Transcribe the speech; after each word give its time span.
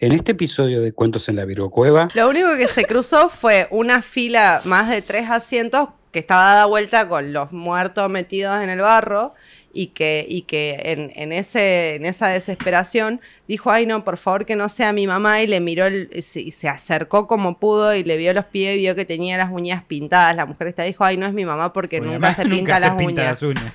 En 0.00 0.12
este 0.12 0.30
episodio 0.30 0.80
de 0.80 0.92
Cuentos 0.92 1.28
en 1.28 1.34
la 1.34 1.44
Virgo 1.44 1.72
Lo 2.14 2.28
único 2.28 2.56
que 2.56 2.68
se 2.68 2.84
cruzó 2.84 3.28
fue 3.28 3.66
una 3.72 4.00
fila 4.00 4.60
más 4.64 4.88
de 4.88 5.02
tres 5.02 5.28
asientos 5.28 5.88
que 6.12 6.20
estaba 6.20 6.44
dada 6.44 6.66
vuelta 6.66 7.08
con 7.08 7.32
los 7.32 7.50
muertos 7.50 8.08
metidos 8.08 8.62
en 8.62 8.70
el 8.70 8.80
barro 8.80 9.34
y 9.72 9.88
que, 9.88 10.24
y 10.28 10.42
que 10.42 10.80
en, 10.84 11.12
en, 11.16 11.32
ese, 11.32 11.96
en 11.96 12.06
esa 12.06 12.28
desesperación 12.28 13.20
dijo, 13.48 13.72
ay 13.72 13.86
no, 13.86 14.04
por 14.04 14.18
favor 14.18 14.46
que 14.46 14.54
no 14.54 14.68
sea 14.68 14.92
mi 14.92 15.08
mamá 15.08 15.42
y 15.42 15.48
le 15.48 15.58
miró 15.58 15.86
el, 15.86 16.08
y, 16.14 16.22
se, 16.22 16.42
y 16.42 16.52
se 16.52 16.68
acercó 16.68 17.26
como 17.26 17.58
pudo 17.58 17.92
y 17.92 18.04
le 18.04 18.16
vio 18.16 18.32
los 18.32 18.44
pies 18.44 18.76
y 18.76 18.78
vio 18.78 18.94
que 18.94 19.04
tenía 19.04 19.36
las 19.36 19.50
uñas 19.50 19.82
pintadas. 19.82 20.36
La 20.36 20.46
mujer 20.46 20.68
esta 20.68 20.84
dijo, 20.84 21.04
ay 21.04 21.16
no 21.16 21.26
es 21.26 21.34
mi 21.34 21.44
mamá 21.44 21.72
porque, 21.72 22.00
nunca 22.00 22.34
se 22.36 22.42
pinta, 22.42 22.56
nunca 22.56 22.78
las, 22.78 22.90
se 22.90 22.96
pinta 22.96 23.22
uñas. 23.22 23.30
las 23.32 23.42
uñas. 23.42 23.72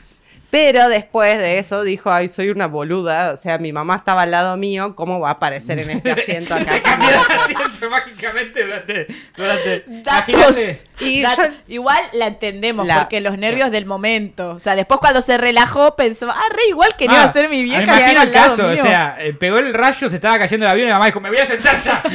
Pero 0.54 0.88
después 0.88 1.39
de 1.39 1.57
eso 1.57 1.81
dijo, 1.81 2.11
ay, 2.11 2.29
soy 2.29 2.49
una 2.51 2.67
boluda, 2.67 3.31
o 3.33 3.38
sea, 3.38 3.57
mi 3.57 3.73
mamá 3.73 3.95
estaba 3.95 4.21
al 4.21 4.29
lado 4.29 4.55
mío, 4.55 4.95
¿cómo 4.95 5.20
va 5.20 5.29
a 5.29 5.31
aparecer 5.31 5.79
en 5.79 5.89
este 5.89 6.11
asiento 6.21 6.53
acá? 6.53 6.73
Se 6.75 6.81
cambió 6.83 7.09
de 7.09 7.15
asiento 7.15 7.89
mágicamente 7.89 8.63
durante. 8.63 9.08
durante 9.35 9.84
Datos. 9.88 10.58
Y 10.99 11.23
Dat- 11.23 11.38
yo- 11.49 11.55
Igual 11.70 11.97
la 12.13 12.27
entendemos, 12.27 12.85
La- 12.85 12.99
porque 12.99 13.20
los 13.20 13.35
nervios 13.35 13.71
del 13.71 13.88
momento. 13.88 14.52
O 14.52 14.59
sea, 14.59 14.75
después 14.75 14.99
cuando 14.99 15.21
se 15.21 15.39
relajó 15.39 15.95
pensó, 15.95 16.30
ah, 16.30 16.44
re 16.52 16.70
igual 16.70 16.95
que 16.95 17.08
no 17.08 17.13
Ah, 17.13 17.16
iba 17.16 17.23
a 17.25 17.33
ser 17.33 17.49
mi 17.49 17.63
vieja. 17.63 17.80
Me 17.80 17.85
imagino 17.85 18.11
el 18.11 18.17
al 18.27 18.31
lado 18.31 18.49
caso, 18.49 18.67
o 18.67 18.75
sea, 18.75 19.17
eh, 19.22 19.33
pegó 19.33 19.58
el 19.58 19.73
rayo, 19.73 20.08
se 20.08 20.13
estaba 20.16 20.38
cayendo 20.38 20.67
el 20.67 20.72
avión 20.72 20.85
y 20.85 20.89
la 20.89 20.95
mamá 20.97 21.08
dijo, 21.08 21.20
me 21.20 21.30
voy 21.30 21.39
a 21.39 21.47
sentar 21.47 21.81
ya. 21.81 22.03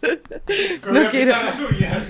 A 0.02 1.10
quiero. 1.10 1.42
las 1.42 1.60
uñas. 1.60 2.04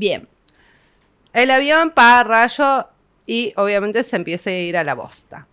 Bien. 0.00 0.26
El 1.34 1.50
avión 1.50 1.90
para 1.90 2.24
rayo 2.24 2.88
y 3.26 3.52
obviamente 3.56 4.02
se 4.02 4.16
empieza 4.16 4.48
a 4.48 4.54
ir 4.54 4.78
a 4.78 4.82
la 4.82 4.94
bosta. 4.94 5.46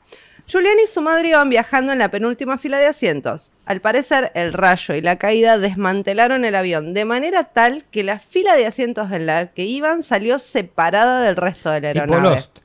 Julián 0.49 0.77
y 0.81 0.87
su 0.87 1.01
madre 1.01 1.27
iban 1.27 1.49
viajando 1.49 1.91
en 1.91 1.99
la 1.99 2.09
penúltima 2.09 2.57
fila 2.57 2.79
de 2.79 2.85
asientos. 2.85 3.51
Al 3.65 3.81
parecer, 3.81 4.31
el 4.35 4.53
rayo 4.53 4.95
y 4.95 5.01
la 5.01 5.17
caída 5.17 5.57
desmantelaron 5.57 6.45
el 6.45 6.55
avión 6.55 6.93
de 6.93 7.03
manera 7.03 7.43
tal 7.43 7.83
que 7.91 8.05
la 8.05 8.19
fila 8.19 8.55
de 8.55 8.65
asientos 8.65 9.11
en 9.11 9.25
la 9.25 9.47
que 9.47 9.65
iban 9.65 10.01
salió 10.01 10.39
separada 10.39 11.23
del 11.23 11.35
resto 11.35 11.69
de 11.69 11.81
la 11.81 11.91
Tipo 11.91 12.03
aeronave. 12.03 12.35
Lost. 12.35 12.59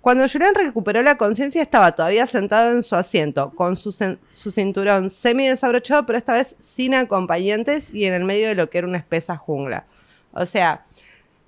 Cuando 0.00 0.28
Julián 0.28 0.56
recuperó 0.56 1.04
la 1.04 1.18
conciencia, 1.18 1.62
estaba 1.62 1.92
todavía 1.92 2.26
sentado 2.26 2.72
en 2.72 2.82
su 2.82 2.96
asiento, 2.96 3.52
con 3.54 3.76
su, 3.76 3.92
su 3.92 4.50
cinturón 4.50 5.08
semi 5.08 5.46
desabrochado, 5.46 6.04
pero 6.04 6.18
esta 6.18 6.32
vez 6.32 6.56
sin 6.58 6.96
acompañantes 6.96 7.94
y 7.94 8.06
en 8.06 8.14
el 8.14 8.24
medio 8.24 8.48
de 8.48 8.56
lo 8.56 8.68
que 8.70 8.78
era 8.78 8.88
una 8.88 8.98
espesa 8.98 9.36
jungla. 9.36 9.86
O 10.32 10.46
sea, 10.46 10.84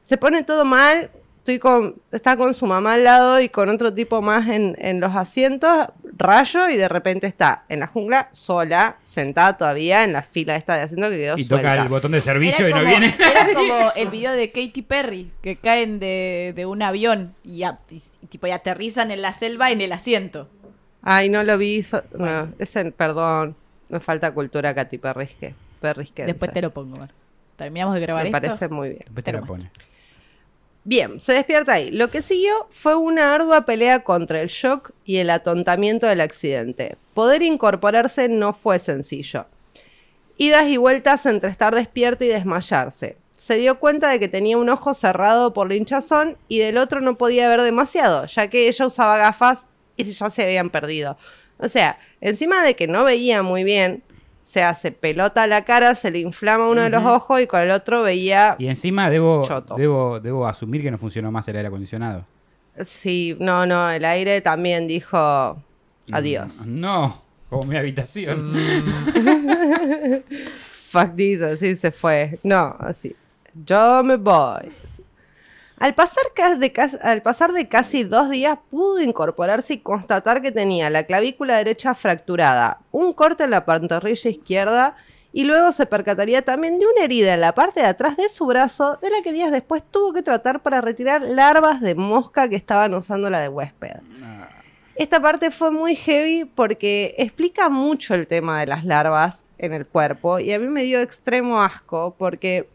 se 0.03 0.17
pone 0.17 0.43
todo 0.43 0.65
mal. 0.65 1.11
Estoy 1.39 1.59
con, 1.59 1.97
está 2.13 2.37
con 2.37 2.53
su 2.53 2.67
mamá 2.67 2.95
al 2.95 3.05
lado 3.05 3.41
y 3.41 3.49
con 3.49 3.71
otro 3.71 3.93
tipo 3.95 4.21
más 4.21 4.47
en, 4.49 4.77
en 4.79 5.01
los 5.01 5.17
asientos, 5.17 5.89
rayo, 6.19 6.69
y 6.69 6.77
de 6.77 6.87
repente 6.87 7.27
está 7.27 7.65
en 7.71 7.81
la 7.81 7.87
jungla, 7.87 8.29
sola, 8.33 8.99
sentada 9.03 9.57
todavía 9.57 10.05
en 10.05 10.13
la 10.13 10.23
fila 10.23 10.55
esta 10.55 10.75
de 10.77 10.83
asiento 10.83 11.09
que 11.09 11.17
quedó 11.17 11.39
Y 11.39 11.45
suelta. 11.45 11.71
toca 11.73 11.83
el 11.83 11.89
botón 11.89 12.13
de 12.13 12.21
servicio 12.21 12.67
Era 12.67 12.79
y 12.79 12.85
no 12.85 12.89
viene. 12.89 13.17
Era 13.19 13.55
como 13.55 13.91
el 13.97 14.11
video 14.11 14.33
de 14.33 14.53
Katy 14.53 14.83
Perry, 14.83 15.33
que 15.41 15.57
caen 15.57 15.99
de, 15.99 16.53
de 16.55 16.67
un 16.67 16.83
avión 16.83 17.35
y, 17.43 17.63
a- 17.63 17.79
y- 17.91 18.03
y 18.21 18.27
tipo, 18.27 18.47
y 18.47 18.51
aterrizan 18.51 19.11
en 19.11 19.23
la 19.23 19.33
selva 19.33 19.71
en 19.71 19.81
el 19.81 19.93
asiento. 19.93 20.47
Ay, 21.03 21.31
no 21.31 21.43
lo 21.43 21.57
vi. 21.57 21.83
so- 21.83 22.05
no, 22.19 22.53
ese, 22.59 22.93
perdón, 22.93 23.57
me 23.89 23.99
falta 23.99 24.31
cultura 24.35 24.75
Katy 24.75 24.99
Perrisque. 24.99 25.55
Perrisquense. 25.81 26.33
Después 26.33 26.53
te 26.53 26.61
lo 26.61 26.71
pongo. 26.71 26.99
Terminamos 27.57 27.95
de 27.95 28.01
grabar 28.03 28.25
Me 28.25 28.29
esto. 28.29 28.41
parece 28.41 28.69
muy 28.69 28.91
bien. 28.91 29.01
Después 29.07 29.25
te 29.25 29.33
Pero 29.33 29.47
pone. 29.47 29.71
Bien, 30.85 31.21
se 31.21 31.35
despierta 31.35 31.75
ahí. 31.75 31.91
Lo 31.91 32.09
que 32.09 32.23
siguió 32.23 32.69
fue 32.73 32.97
una 32.97 33.35
ardua 33.35 33.67
pelea 33.67 34.03
contra 34.03 34.41
el 34.41 34.49
shock 34.49 34.93
y 35.05 35.19
el 35.19 35.29
atontamiento 35.29 36.07
del 36.07 36.23
accidente. 36.23 36.97
Poder 37.13 37.43
incorporarse 37.43 38.29
no 38.29 38.55
fue 38.55 38.79
sencillo. 38.79 39.47
Idas 40.39 40.69
y 40.69 40.79
vueltas 40.79 41.27
entre 41.27 41.51
estar 41.51 41.75
despierta 41.75 42.25
y 42.25 42.29
desmayarse. 42.29 43.19
Se 43.37 43.57
dio 43.57 43.79
cuenta 43.79 44.09
de 44.09 44.19
que 44.19 44.29
tenía 44.29 44.57
un 44.57 44.71
ojo 44.71 44.95
cerrado 44.95 45.53
por 45.53 45.69
la 45.69 45.75
hinchazón 45.75 46.39
y 46.49 46.59
del 46.61 46.79
otro 46.79 47.03
no 47.03 47.17
podía 47.17 47.49
ver 47.49 47.61
demasiado, 47.61 48.25
ya 48.27 48.49
que 48.49 48.67
ella 48.67 48.87
usaba 48.87 49.19
gafas 49.19 49.67
y 49.97 50.05
ya 50.05 50.31
se 50.31 50.43
habían 50.43 50.71
perdido. 50.71 51.19
O 51.59 51.69
sea, 51.69 51.99
encima 52.23 52.63
de 52.63 52.75
que 52.75 52.87
no 52.87 53.05
veía 53.05 53.43
muy 53.43 53.65
bien, 53.65 54.03
se 54.51 54.65
hace 54.65 54.91
pelota 54.91 55.45
a 55.45 55.47
la 55.47 55.65
cara, 55.65 55.95
se 55.95 56.11
le 56.11 56.19
inflama 56.19 56.67
uno 56.69 56.83
de 56.83 56.91
los 56.91 57.05
ojos 57.05 57.41
y 57.41 57.47
con 57.47 57.61
el 57.61 57.71
otro 57.71 58.03
veía 58.03 58.57
Y 58.59 58.67
encima 58.67 59.09
debo, 59.09 59.45
Choto. 59.47 59.77
debo, 59.77 60.19
debo 60.19 60.45
asumir 60.45 60.83
que 60.83 60.91
no 60.91 60.99
funcionó 60.99 61.31
más 61.31 61.47
el 61.47 61.55
aire 61.55 61.69
acondicionado. 61.69 62.27
Sí, 62.83 63.37
no, 63.39 63.65
no, 63.65 63.89
el 63.91 64.05
aire 64.05 64.41
también 64.41 64.89
dijo 64.89 65.57
adiós. 66.11 66.67
No, 66.67 67.23
como 67.49 67.63
mi 67.63 67.77
habitación. 67.77 68.53
Fuck 70.91 71.15
this, 71.15 71.43
así 71.43 71.77
se 71.77 71.93
fue. 71.93 72.37
No, 72.43 72.75
así. 72.81 73.15
Yo 73.55 74.03
me 74.03 74.17
voy. 74.17 74.73
Al 75.81 75.95
pasar, 75.95 76.25
de 76.59 76.73
cas- 76.73 76.99
al 77.03 77.23
pasar 77.23 77.53
de 77.53 77.67
casi 77.67 78.05
dos 78.05 78.29
días 78.29 78.59
pudo 78.71 79.01
incorporarse 79.01 79.73
y 79.75 79.79
constatar 79.79 80.43
que 80.43 80.53
tenía 80.53 80.91
la 80.91 81.05
clavícula 81.05 81.57
derecha 81.57 81.95
fracturada, 81.95 82.81
un 82.93 83.15
corte 83.15 83.45
en 83.45 83.51
la 83.51 83.65
pantorrilla 83.65 84.29
izquierda 84.31 84.95
y 85.33 85.45
luego 85.45 85.73
se 85.73 85.87
percataría 85.87 86.43
también 86.43 86.79
de 86.79 86.85
una 86.87 87.05
herida 87.05 87.33
en 87.33 87.41
la 87.41 87.55
parte 87.55 87.81
de 87.81 87.87
atrás 87.87 88.19
de 88.19 88.29
su 88.29 88.45
brazo, 88.45 88.99
de 89.01 89.09
la 89.09 89.23
que 89.23 89.33
días 89.33 89.51
después 89.51 89.83
tuvo 89.91 90.13
que 90.13 90.23
tratar 90.23 90.61
para 90.61 90.83
retirar 90.83 91.23
larvas 91.23 91.81
de 91.81 91.95
mosca 91.95 92.51
que 92.51 92.57
estaban 92.57 92.93
usando 92.93 93.31
la 93.31 93.41
de 93.41 93.49
huésped. 93.49 94.01
Esta 94.97 95.23
parte 95.23 95.51
fue 95.51 95.71
muy 95.71 95.97
heavy 95.97 96.45
porque 96.45 97.15
explica 97.17 97.71
mucho 97.71 98.15
el 98.15 98.27
tema 98.27 98.61
de 98.61 98.67
las 98.67 98.85
larvas 98.85 99.47
en 99.57 99.73
el 99.73 99.87
cuerpo 99.87 100.41
y 100.41 100.53
a 100.53 100.59
mí 100.59 100.67
me 100.67 100.83
dio 100.83 101.01
extremo 101.01 101.63
asco 101.63 102.15
porque 102.19 102.69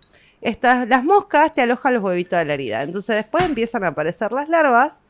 estas, 0.45 0.87
las 0.87 1.03
moscas 1.03 1.53
te 1.53 1.61
alojan 1.61 1.95
los 1.95 2.03
huevitos 2.03 2.37
de 2.37 2.45
la 2.45 2.53
herida. 2.53 2.83
Entonces 2.83 3.15
después 3.15 3.43
empiezan 3.43 3.83
a 3.83 3.87
aparecer 3.87 4.31
las 4.31 4.47
larvas 4.47 5.01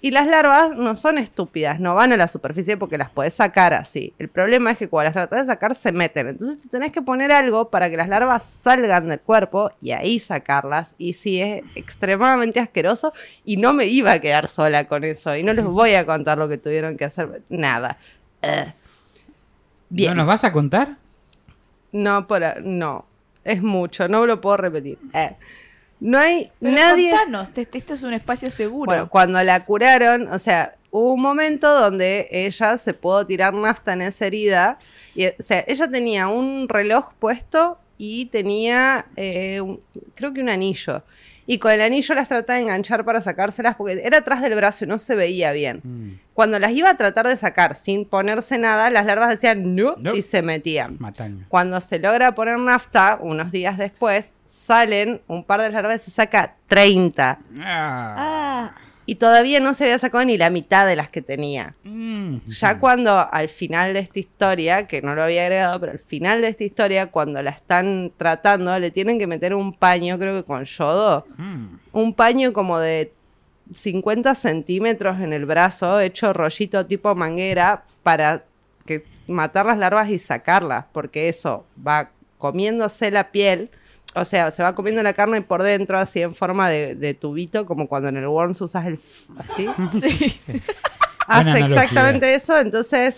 y 0.00 0.10
las 0.10 0.26
larvas 0.26 0.76
no 0.76 0.96
son 0.96 1.16
estúpidas, 1.16 1.78
no 1.78 1.94
van 1.94 2.12
a 2.12 2.16
la 2.16 2.28
superficie 2.28 2.76
porque 2.76 2.98
las 2.98 3.08
podés 3.08 3.34
sacar 3.34 3.72
así. 3.72 4.12
El 4.18 4.28
problema 4.28 4.72
es 4.72 4.76
que 4.76 4.88
cuando 4.88 5.04
las 5.04 5.14
tratás 5.14 5.46
de 5.46 5.52
sacar 5.52 5.76
se 5.76 5.92
meten. 5.92 6.28
Entonces 6.28 6.60
te 6.60 6.68
tenés 6.68 6.90
que 6.90 7.02
poner 7.02 7.30
algo 7.30 7.70
para 7.70 7.88
que 7.88 7.96
las 7.96 8.08
larvas 8.08 8.42
salgan 8.42 9.08
del 9.08 9.20
cuerpo 9.20 9.70
y 9.80 9.92
ahí 9.92 10.18
sacarlas. 10.18 10.96
Y 10.98 11.12
sí, 11.12 11.40
es 11.40 11.62
extremadamente 11.76 12.58
asqueroso 12.58 13.12
y 13.44 13.56
no 13.56 13.72
me 13.72 13.86
iba 13.86 14.10
a 14.10 14.18
quedar 14.18 14.48
sola 14.48 14.88
con 14.88 15.04
eso. 15.04 15.36
Y 15.36 15.44
no 15.44 15.54
les 15.54 15.64
voy 15.64 15.94
a 15.94 16.04
contar 16.04 16.36
lo 16.36 16.48
que 16.48 16.58
tuvieron 16.58 16.96
que 16.96 17.04
hacer. 17.04 17.42
Nada. 17.48 17.96
Eh. 18.42 18.74
Bien. 19.88 20.10
¿No 20.10 20.16
nos 20.16 20.26
vas 20.26 20.42
a 20.42 20.52
contar? 20.52 20.96
No, 21.92 22.26
por 22.26 22.60
no. 22.60 23.06
Es 23.44 23.62
mucho, 23.62 24.08
no 24.08 24.26
lo 24.26 24.40
puedo 24.40 24.56
repetir. 24.56 24.98
Eh. 25.12 25.36
No 26.00 26.18
hay 26.18 26.50
Pero 26.60 26.74
nadie. 26.74 27.10
contanos, 27.10 27.48
este, 27.56 27.68
este 27.78 27.94
es 27.94 28.02
un 28.02 28.12
espacio 28.14 28.50
seguro. 28.50 28.86
Bueno, 28.86 29.08
cuando 29.08 29.42
la 29.42 29.64
curaron, 29.64 30.28
o 30.28 30.38
sea, 30.38 30.74
hubo 30.90 31.14
un 31.14 31.22
momento 31.22 31.72
donde 31.72 32.26
ella 32.30 32.76
se 32.78 32.92
pudo 32.94 33.24
tirar 33.26 33.54
nafta 33.54 33.92
en 33.94 34.02
esa 34.02 34.26
herida. 34.26 34.78
Y, 35.14 35.26
o 35.26 35.32
sea, 35.38 35.64
ella 35.66 35.88
tenía 35.88 36.28
un 36.28 36.68
reloj 36.68 37.12
puesto 37.18 37.78
y 37.96 38.26
tenía, 38.26 39.06
eh, 39.16 39.60
un- 39.60 39.80
creo 40.14 40.32
que 40.34 40.40
un 40.40 40.48
anillo. 40.48 41.02
Y 41.46 41.58
con 41.58 41.72
el 41.72 41.80
anillo 41.82 42.14
las 42.14 42.28
trataba 42.28 42.56
de 42.56 42.62
enganchar 42.62 43.04
para 43.04 43.20
sacárselas 43.20 43.76
porque 43.76 44.00
era 44.02 44.18
atrás 44.18 44.40
del 44.40 44.54
brazo 44.54 44.84
y 44.84 44.88
no 44.88 44.98
se 44.98 45.14
veía 45.14 45.52
bien. 45.52 45.80
Mm, 45.82 46.10
Cuando 46.32 46.58
las 46.58 46.72
iba 46.72 46.88
a 46.90 46.96
tratar 46.96 47.28
de 47.28 47.36
sacar 47.36 47.74
sin 47.74 48.06
ponerse 48.06 48.56
nada, 48.58 48.88
las 48.90 49.04
larvas 49.04 49.28
decían 49.28 49.74
no, 49.76 49.94
y 50.14 50.22
se 50.22 50.40
metían. 50.42 50.96
mataño. 50.98 51.44
Cuando 51.48 51.80
se 51.80 51.98
logra 51.98 52.34
poner 52.34 52.58
nafta, 52.58 53.18
unos 53.20 53.52
días 53.52 53.76
después, 53.76 54.32
salen 54.46 55.20
un 55.26 55.44
par 55.44 55.60
de 55.60 55.70
larvas 55.70 56.02
y 56.02 56.04
se 56.06 56.10
saca 56.12 56.56
30. 56.68 57.38
Ah. 57.64 58.14
Ah, 58.16 58.74
Y 59.06 59.16
todavía 59.16 59.60
no 59.60 59.74
se 59.74 59.84
había 59.84 59.98
sacado 59.98 60.24
ni 60.24 60.38
la 60.38 60.48
mitad 60.50 60.86
de 60.86 60.96
las 60.96 61.10
que 61.10 61.20
tenía. 61.20 61.74
Mm. 61.84 62.36
Ya 62.48 62.78
cuando 62.80 63.28
al 63.30 63.48
final 63.50 63.92
de 63.92 64.00
esta 64.00 64.18
historia, 64.18 64.86
que 64.86 65.02
no 65.02 65.14
lo 65.14 65.22
había 65.22 65.42
agregado, 65.42 65.78
pero 65.80 65.92
al 65.92 65.98
final 65.98 66.40
de 66.40 66.48
esta 66.48 66.64
historia, 66.64 67.10
cuando 67.10 67.42
la 67.42 67.50
están 67.50 68.12
tratando, 68.16 68.78
le 68.78 68.90
tienen 68.90 69.18
que 69.18 69.26
meter 69.26 69.54
un 69.54 69.72
paño, 69.74 70.18
creo 70.18 70.34
que 70.34 70.44
con 70.46 70.64
yodo, 70.64 71.26
Mm. 71.36 71.66
un 71.92 72.14
paño 72.14 72.52
como 72.54 72.78
de 72.78 73.12
50 73.74 74.34
centímetros 74.34 75.20
en 75.20 75.32
el 75.32 75.46
brazo, 75.46 76.00
hecho 76.00 76.32
rollito 76.32 76.86
tipo 76.86 77.14
manguera, 77.14 77.84
para 78.02 78.44
que 78.86 79.02
matar 79.26 79.66
las 79.66 79.78
larvas 79.78 80.10
y 80.10 80.18
sacarlas, 80.18 80.84
porque 80.92 81.28
eso 81.28 81.64
va 81.86 82.10
comiéndose 82.38 83.10
la 83.10 83.30
piel. 83.30 83.70
O 84.14 84.24
sea, 84.24 84.50
se 84.50 84.62
va 84.62 84.74
comiendo 84.74 85.02
la 85.02 85.12
carne 85.12 85.42
por 85.42 85.62
dentro, 85.62 85.98
así 85.98 86.22
en 86.22 86.34
forma 86.34 86.68
de, 86.68 86.94
de 86.94 87.14
tubito, 87.14 87.66
como 87.66 87.88
cuando 87.88 88.08
en 88.10 88.16
el 88.16 88.26
Worms 88.28 88.60
usas 88.60 88.86
el 88.86 88.94
f- 88.94 89.32
así. 89.38 89.68
Sí. 90.00 90.40
Hace 91.26 91.58
exactamente 91.60 92.34
eso, 92.34 92.58
entonces 92.58 93.16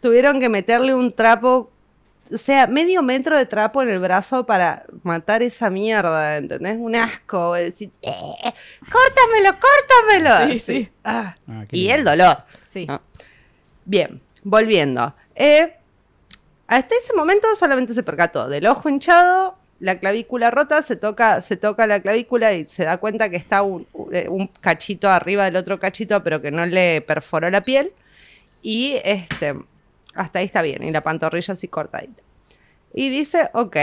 tuvieron 0.00 0.38
que 0.38 0.48
meterle 0.50 0.94
un 0.94 1.12
trapo, 1.14 1.70
o 2.30 2.36
sea, 2.36 2.66
medio 2.66 3.02
metro 3.02 3.38
de 3.38 3.46
trapo 3.46 3.80
en 3.82 3.88
el 3.88 3.98
brazo 4.00 4.44
para 4.44 4.82
matar 5.02 5.42
esa 5.42 5.70
mierda, 5.70 6.36
¿entendés? 6.36 6.76
Un 6.78 6.94
asco, 6.94 7.54
decir, 7.54 7.90
"Eh, 8.02 8.52
córtamelo, 8.90 9.58
córtamelo. 9.58 10.52
Sí, 10.52 10.58
sí. 10.58 10.88
Ah. 11.04 11.36
Ah, 11.48 11.64
Y 11.70 11.88
lindo. 11.88 11.94
el 11.94 12.04
dolor. 12.04 12.36
Sí. 12.68 12.86
Ah. 12.88 13.00
Bien, 13.86 14.20
volviendo. 14.42 15.14
Eh, 15.34 15.74
hasta 16.66 16.94
ese 17.02 17.14
momento 17.14 17.48
solamente 17.56 17.94
se 17.94 18.02
percató 18.02 18.46
del 18.48 18.66
ojo 18.66 18.88
hinchado, 18.90 19.56
la 19.82 19.98
clavícula 19.98 20.52
rota, 20.52 20.80
se 20.80 20.94
toca, 20.94 21.40
se 21.40 21.56
toca 21.56 21.88
la 21.88 21.98
clavícula 21.98 22.52
y 22.52 22.66
se 22.68 22.84
da 22.84 22.98
cuenta 22.98 23.28
que 23.30 23.36
está 23.36 23.62
un, 23.62 23.84
cachito 24.60 25.10
arriba 25.10 25.44
del 25.44 25.56
otro 25.56 25.80
cachito, 25.80 26.22
pero 26.22 26.40
que 26.40 26.52
no 26.52 26.64
le 26.66 27.00
perforó 27.00 27.50
la 27.50 27.62
piel. 27.62 27.92
Y 28.62 29.00
este, 29.04 29.56
hasta 30.14 30.38
ahí 30.38 30.44
está 30.44 30.62
bien, 30.62 30.84
y 30.84 30.92
la 30.92 31.00
pantorrilla 31.00 31.54
así 31.54 31.66
cortadita. 31.66 32.22
Y 32.94 33.08
dice, 33.08 33.50
ok, 33.54 33.76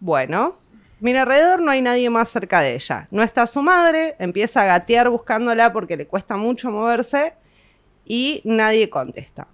bueno, 0.00 0.56
mira 1.00 1.22
alrededor, 1.22 1.60
no 1.60 1.72
hay 1.72 1.82
nadie 1.82 2.08
más 2.08 2.30
cerca 2.30 2.62
de 2.62 2.76
ella. 2.76 3.06
No 3.10 3.22
está 3.22 3.46
su 3.46 3.60
madre, 3.60 4.16
empieza 4.18 4.62
a 4.62 4.64
gatear 4.64 5.10
buscándola 5.10 5.74
porque 5.74 5.98
le 5.98 6.06
cuesta 6.06 6.38
mucho 6.38 6.70
moverse 6.70 7.34
y 8.06 8.40
nadie 8.44 8.88
contesta. 8.88 9.46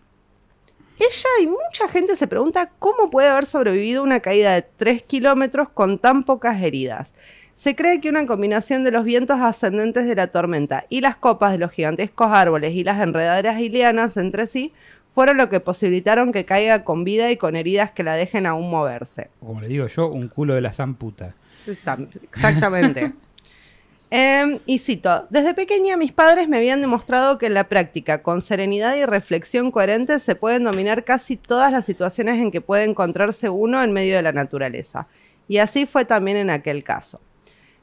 Ella 1.01 1.29
y 1.43 1.47
mucha 1.47 1.89
gente 1.89 2.15
se 2.15 2.27
pregunta 2.27 2.71
cómo 2.79 3.09
puede 3.11 3.29
haber 3.29 3.47
sobrevivido 3.47 4.03
una 4.03 4.21
caída 4.21 4.55
de 4.55 4.63
3 4.63 5.03
kilómetros 5.03 5.71
con 5.71 5.99
tan 5.99 6.25
pocas 6.25 6.61
heridas. 6.63 7.15
Se 7.55 7.75
cree 7.75 8.01
que 8.01 8.11
una 8.11 8.27
combinación 8.27 8.85
de 8.85 8.91
los 8.91 9.05
vientos 9.05 9.39
ascendentes 9.41 10.07
de 10.07 10.15
la 10.15 10.27
tormenta 10.27 10.85
y 10.91 11.01
las 11.01 11.17
copas 11.17 11.53
de 11.53 11.59
los 11.59 11.71
gigantescos 11.73 12.29
árboles 12.31 12.75
y 12.75 12.85
las 12.85 13.01
enredaderas 13.01 13.61
y 13.61 13.69
lianas 13.71 14.17
entre 14.19 14.47
sí 14.47 14.73
fueron 15.15 15.39
lo 15.39 15.49
que 15.51 15.61
posibilitaron 15.61 16.33
que 16.33 16.45
caiga 16.45 16.85
con 16.85 17.03
vida 17.05 17.31
y 17.31 17.37
con 17.37 17.57
heridas 17.57 17.91
que 17.93 18.03
la 18.03 18.15
dejen 18.15 18.47
aún 18.47 18.71
moverse. 18.71 19.29
Como 19.41 19.61
le 19.61 19.69
digo 19.69 19.87
yo, 19.89 20.07
un 20.09 20.29
culo 20.29 20.55
de 20.55 20.61
la 20.61 20.73
zamputa. 20.73 21.35
Tam- 21.85 22.09
Exactamente. 22.23 23.13
Em, 24.13 24.59
y 24.67 24.79
cito, 24.79 25.29
desde 25.31 25.55
pequeña 25.55 25.97
mis 25.97 26.13
padres 26.13 26.49
me 26.49 26.57
habían 26.57 26.81
demostrado 26.81 27.39
que 27.39 27.47
en 27.47 27.55
la 27.55 27.69
práctica, 27.69 28.25
con 28.25 28.43
serenidad 28.43 28.97
y 28.97 29.07
reflexión 29.07 29.71
coherente, 29.71 30.19
se 30.19 30.35
pueden 30.35 30.65
dominar 30.65 31.05
casi 31.05 31.37
todas 31.37 31.71
las 31.71 31.85
situaciones 31.85 32.41
en 32.41 32.51
que 32.51 32.61
puede 32.61 32.83
encontrarse 32.83 33.49
uno 33.49 33.81
en 33.85 33.93
medio 33.93 34.17
de 34.17 34.23
la 34.23 34.33
naturaleza. 34.33 35.07
Y 35.47 35.59
así 35.59 35.87
fue 35.87 36.05
también 36.05 36.39
en 36.39 36.51
aquel 36.51 36.83
caso. 36.83 37.21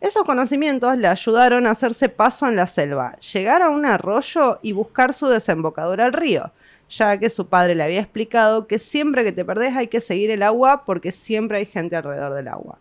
Esos 0.02 0.26
conocimientos 0.26 0.98
le 0.98 1.08
ayudaron 1.08 1.66
a 1.66 1.72
hacerse 1.72 2.10
paso 2.10 2.46
en 2.46 2.58
la 2.58 2.68
selva, 2.68 3.18
llegar 3.20 3.62
a 3.62 3.70
un 3.70 3.86
arroyo 3.86 4.60
y 4.62 4.74
buscar 4.74 5.14
su 5.14 5.28
desembocadura 5.28 6.06
al 6.06 6.14
río, 6.14 6.52
ya 6.90 7.18
que 7.18 7.30
su 7.30 7.48
padre 7.48 7.74
le 7.74 7.84
había 7.84 8.02
explicado 8.02 8.68
que 8.68 8.80
siempre 8.80 9.24
que 9.24 9.32
te 9.32 9.46
perdés 9.46 9.76
hay 9.76 9.88
que 9.88 10.02
seguir 10.02 10.30
el 10.30 10.44
agua 10.44 10.84
porque 10.86 11.14
siempre 11.14 11.60
hay 11.60 11.66
gente 11.66 11.96
alrededor 11.96 12.34
del 12.34 12.50
agua. 12.50 12.78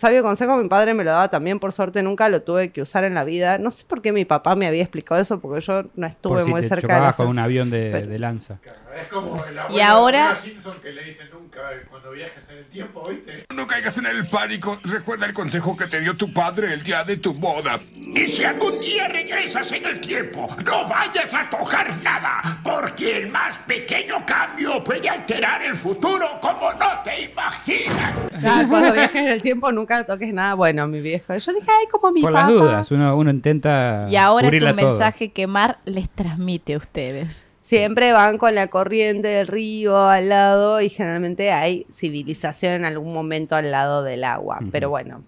Sabio 0.00 0.22
consejo, 0.22 0.56
mi 0.56 0.66
padre 0.66 0.94
me 0.94 1.04
lo 1.04 1.10
daba 1.10 1.28
también, 1.28 1.58
por 1.58 1.74
suerte 1.74 2.02
nunca 2.02 2.30
lo 2.30 2.40
tuve 2.40 2.70
que 2.70 2.80
usar 2.80 3.04
en 3.04 3.14
la 3.14 3.22
vida. 3.22 3.58
No 3.58 3.70
sé 3.70 3.84
por 3.84 4.00
qué 4.00 4.12
mi 4.12 4.24
papá 4.24 4.56
me 4.56 4.66
había 4.66 4.80
explicado 4.82 5.20
eso, 5.20 5.38
porque 5.38 5.60
yo 5.60 5.82
no 5.94 6.06
estuve 6.06 6.36
Por 6.36 6.44
si 6.44 6.50
muy 6.50 6.62
te 6.62 6.68
cerca 6.68 7.06
de 7.06 7.12
con 7.12 7.26
un 7.28 7.38
avión 7.38 7.68
de, 7.68 7.90
Pero- 7.92 8.06
de 8.06 8.18
lanza. 8.18 8.58
Es 8.98 9.06
como 9.08 9.36
el 9.44 9.58
abuelo 9.58 9.78
Y 9.78 9.80
ahora- 9.82 10.34
Simpson 10.36 10.76
que 10.82 10.90
le 10.92 11.04
dicen 11.04 11.28
nunca 11.32 11.60
cuando 11.90 12.10
viajes 12.10 12.48
en 12.50 12.58
el 12.58 12.64
tiempo, 12.66 13.08
¿viste? 13.08 13.44
No 13.54 13.66
caigas 13.66 13.96
en 13.98 14.06
el 14.06 14.26
pánico. 14.28 14.78
Recuerda 14.84 15.26
el 15.26 15.32
consejo 15.32 15.76
que 15.76 15.86
te 15.86 16.00
dio 16.00 16.16
tu 16.16 16.32
padre 16.32 16.72
el 16.72 16.82
día 16.82 17.04
de 17.04 17.16
tu 17.18 17.32
boda. 17.34 17.78
Y 17.94 18.26
si 18.26 18.42
algún 18.42 18.80
día 18.80 19.06
regresas 19.06 19.70
en 19.72 19.84
el 19.86 20.00
tiempo, 20.00 20.48
no 20.66 20.88
vayas 20.88 21.32
a 21.32 21.48
tocar 21.48 21.96
nada, 22.02 22.40
porque 22.64 23.18
el 23.18 23.28
más 23.30 23.56
pequeño 23.58 24.24
cambio 24.26 24.82
puede 24.82 25.08
alterar 25.08 25.62
el 25.62 25.76
futuro 25.76 26.26
como 26.40 26.72
no 26.72 27.02
te 27.04 27.22
imaginas. 27.24 28.14
Ah, 28.44 28.64
cuando 28.68 28.92
viajes 28.92 29.14
en 29.22 29.28
el 29.28 29.40
tiempo 29.42 29.70
nunca 29.70 29.89
toques 30.06 30.32
nada 30.32 30.54
bueno, 30.54 30.86
mi 30.86 31.00
viejo. 31.00 31.36
Yo 31.36 31.52
dije, 31.52 31.66
ay, 31.68 31.86
como 31.90 32.10
mi 32.12 32.20
Por 32.22 32.32
papá. 32.32 32.50
las 32.50 32.58
dudas, 32.60 32.90
uno, 32.90 33.16
uno 33.16 33.30
intenta. 33.30 34.06
Y 34.08 34.16
ahora 34.16 34.48
es 34.48 34.54
un 34.54 34.60
todo. 34.60 34.74
mensaje 34.74 35.30
que 35.30 35.46
Mar 35.46 35.78
les 35.84 36.08
transmite 36.10 36.74
a 36.74 36.78
ustedes. 36.78 37.44
Siempre 37.58 38.12
van 38.12 38.38
con 38.38 38.54
la 38.54 38.68
corriente 38.68 39.28
del 39.28 39.46
río 39.46 39.96
al 40.08 40.28
lado 40.30 40.80
y 40.80 40.88
generalmente 40.88 41.52
hay 41.52 41.86
civilización 41.92 42.72
en 42.72 42.84
algún 42.86 43.12
momento 43.12 43.54
al 43.54 43.70
lado 43.70 44.02
del 44.02 44.24
agua. 44.24 44.58
Pero 44.72 44.88
bueno. 44.90 45.22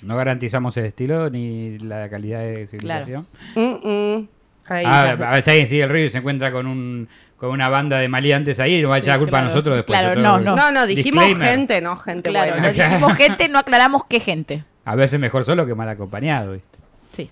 No 0.00 0.16
garantizamos 0.16 0.76
el 0.76 0.86
estilo 0.86 1.28
ni 1.30 1.78
la 1.78 2.08
calidad 2.08 2.40
de 2.40 2.66
civilización. 2.68 3.26
mm, 3.56 3.88
mm. 3.88 4.28
Ahí 4.66 4.84
Ah, 4.86 5.10
a 5.10 5.14
ver 5.32 5.42
si 5.42 5.50
alguien 5.50 5.66
sigue 5.68 5.82
el 5.82 5.90
río 5.90 6.04
y 6.06 6.10
se 6.10 6.18
encuentra 6.18 6.52
con 6.52 6.66
un 6.68 7.08
con 7.42 7.50
una 7.50 7.68
banda 7.68 7.98
de 7.98 8.06
maleantes 8.06 8.60
ahí 8.60 8.76
y 8.76 8.82
nos 8.82 8.92
va 8.92 8.94
a 8.94 8.98
echar 8.98 9.14
la 9.14 9.18
culpa 9.18 9.30
claro. 9.30 9.46
a 9.46 9.48
nosotros 9.48 9.76
después. 9.76 9.98
Claro, 9.98 10.20
no, 10.20 10.38
no. 10.38 10.54
No, 10.54 10.70
no, 10.70 10.86
dijimos 10.86 11.24
disclaimer. 11.24 11.58
gente, 11.58 11.80
no 11.80 11.96
gente 11.96 12.30
Claro, 12.30 12.52
buena. 12.52 12.68
no 12.68 12.72
dijimos 12.72 13.14
gente, 13.16 13.48
no 13.48 13.58
aclaramos 13.58 14.02
qué 14.08 14.20
gente. 14.20 14.64
A 14.84 14.94
veces 14.94 15.18
mejor 15.18 15.42
solo 15.42 15.66
que 15.66 15.74
mal 15.74 15.88
acompañado. 15.88 16.52
¿viste? 16.52 16.78
Sí. 17.10 17.30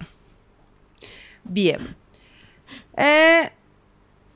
Bien. 1.45 1.95
Eh, 2.97 3.51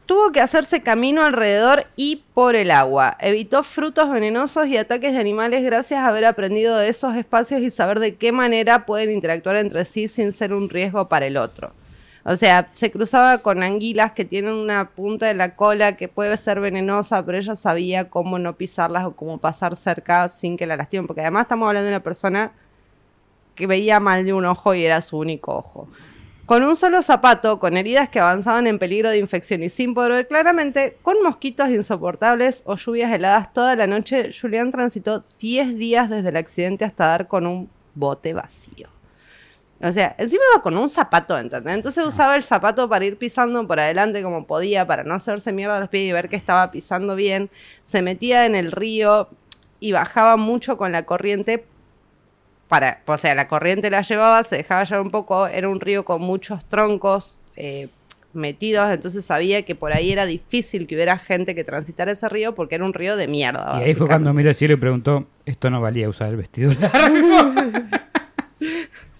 tuvo 0.06 0.30
que 0.30 0.40
hacerse 0.40 0.80
camino 0.80 1.24
alrededor 1.24 1.86
y 1.96 2.22
por 2.34 2.54
el 2.54 2.70
agua. 2.70 3.16
Evitó 3.18 3.64
frutos 3.64 4.08
venenosos 4.08 4.68
y 4.68 4.76
ataques 4.76 5.12
de 5.12 5.18
animales 5.18 5.64
gracias 5.64 5.98
a 5.98 6.06
haber 6.06 6.24
aprendido 6.24 6.76
de 6.76 6.88
esos 6.88 7.16
espacios 7.16 7.62
y 7.62 7.72
saber 7.72 7.98
de 7.98 8.14
qué 8.14 8.30
manera 8.30 8.86
pueden 8.86 9.10
interactuar 9.10 9.56
entre 9.56 9.84
sí 9.84 10.06
sin 10.06 10.30
ser 10.30 10.54
un 10.54 10.68
riesgo 10.70 11.08
para 11.08 11.26
el 11.26 11.36
otro. 11.36 11.72
O 12.26 12.36
sea, 12.36 12.70
se 12.72 12.90
cruzaba 12.90 13.38
con 13.38 13.62
anguilas 13.62 14.12
que 14.12 14.24
tienen 14.24 14.54
una 14.54 14.90
punta 14.90 15.26
de 15.26 15.34
la 15.34 15.56
cola 15.56 15.96
que 15.96 16.08
puede 16.08 16.36
ser 16.38 16.58
venenosa, 16.58 17.24
pero 17.24 17.36
ella 17.36 17.54
sabía 17.54 18.08
cómo 18.08 18.38
no 18.38 18.56
pisarlas 18.56 19.04
o 19.04 19.14
cómo 19.14 19.36
pasar 19.38 19.76
cerca 19.76 20.30
sin 20.30 20.56
que 20.56 20.66
la 20.66 20.76
lastimen. 20.76 21.06
Porque 21.06 21.20
además 21.20 21.42
estamos 21.42 21.68
hablando 21.68 21.86
de 21.86 21.94
una 21.94 22.02
persona 22.02 22.52
que 23.54 23.66
veía 23.66 24.00
mal 24.00 24.24
de 24.24 24.32
un 24.32 24.46
ojo 24.46 24.74
y 24.74 24.86
era 24.86 25.02
su 25.02 25.18
único 25.18 25.54
ojo. 25.54 25.86
Con 26.46 26.62
un 26.62 26.76
solo 26.76 27.02
zapato, 27.02 27.58
con 27.58 27.76
heridas 27.76 28.08
que 28.08 28.20
avanzaban 28.20 28.66
en 28.66 28.78
peligro 28.78 29.10
de 29.10 29.18
infección 29.18 29.62
y 29.62 29.68
sin 29.68 29.94
poder 29.94 30.12
ver 30.12 30.28
claramente, 30.28 30.98
con 31.02 31.22
mosquitos 31.22 31.68
insoportables 31.70 32.62
o 32.64 32.76
lluvias 32.76 33.12
heladas 33.12 33.52
toda 33.52 33.76
la 33.76 33.86
noche, 33.86 34.30
Julián 34.38 34.70
transitó 34.70 35.24
10 35.40 35.76
días 35.76 36.10
desde 36.10 36.30
el 36.30 36.36
accidente 36.36 36.84
hasta 36.84 37.06
dar 37.06 37.28
con 37.28 37.46
un 37.46 37.70
bote 37.94 38.34
vacío. 38.34 38.93
O 39.80 39.92
sea, 39.92 40.14
encima 40.18 40.42
iba 40.52 40.62
con 40.62 40.76
un 40.76 40.88
zapato, 40.88 41.38
¿entendés? 41.38 41.74
Entonces 41.74 42.06
usaba 42.06 42.36
el 42.36 42.42
zapato 42.42 42.88
para 42.88 43.04
ir 43.04 43.18
pisando 43.18 43.66
por 43.66 43.80
adelante 43.80 44.22
como 44.22 44.46
podía, 44.46 44.86
para 44.86 45.04
no 45.04 45.14
hacerse 45.14 45.52
mierda 45.52 45.76
a 45.76 45.80
los 45.80 45.88
pies 45.88 46.08
y 46.08 46.12
ver 46.12 46.28
que 46.28 46.36
estaba 46.36 46.70
pisando 46.70 47.16
bien. 47.16 47.50
Se 47.82 48.00
metía 48.00 48.46
en 48.46 48.54
el 48.54 48.72
río 48.72 49.28
y 49.80 49.92
bajaba 49.92 50.36
mucho 50.36 50.78
con 50.78 50.92
la 50.92 51.04
corriente 51.04 51.64
para, 52.68 53.02
o 53.06 53.18
sea, 53.18 53.34
la 53.34 53.46
corriente 53.46 53.90
la 53.90 54.02
llevaba, 54.02 54.42
se 54.42 54.56
dejaba 54.56 54.84
llevar 54.84 55.02
un 55.02 55.10
poco, 55.10 55.46
era 55.46 55.68
un 55.68 55.80
río 55.80 56.04
con 56.04 56.22
muchos 56.22 56.64
troncos 56.64 57.38
eh, 57.56 57.88
metidos, 58.32 58.90
entonces 58.90 59.24
sabía 59.24 59.62
que 59.62 59.74
por 59.74 59.92
ahí 59.92 60.10
era 60.12 60.26
difícil 60.26 60.86
que 60.86 60.94
hubiera 60.94 61.18
gente 61.18 61.54
que 61.54 61.62
transitara 61.62 62.12
ese 62.12 62.28
río 62.28 62.54
porque 62.54 62.74
era 62.76 62.84
un 62.84 62.94
río 62.94 63.16
de 63.16 63.28
mierda. 63.28 63.78
Y 63.80 63.84
ahí 63.84 63.94
fue 63.94 64.06
cuando 64.06 64.32
miró 64.32 64.48
el 64.48 64.54
cielo 64.54 64.74
y 64.74 64.76
preguntó: 64.76 65.26
¿Esto 65.44 65.70
no 65.70 65.80
valía 65.80 66.08
usar 66.08 66.30
el 66.30 66.36
vestido 66.36 66.72
largo? 66.74 67.52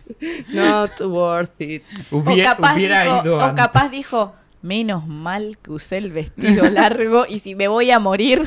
Not 0.52 1.00
worth 1.00 1.60
it. 1.60 1.82
Hubiera, 2.10 2.52
o 2.52 2.56
capaz, 2.56 2.74
hubiera 2.76 3.02
dijo, 3.04 3.22
ido 3.24 3.36
o 3.38 3.54
capaz 3.54 3.88
dijo, 3.90 4.34
menos 4.62 5.06
mal 5.06 5.58
que 5.62 5.70
usé 5.72 5.98
el 5.98 6.10
vestido 6.12 6.64
largo 6.70 7.26
y 7.28 7.38
si 7.40 7.54
me 7.54 7.68
voy 7.68 7.90
a 7.90 7.98
morir, 7.98 8.42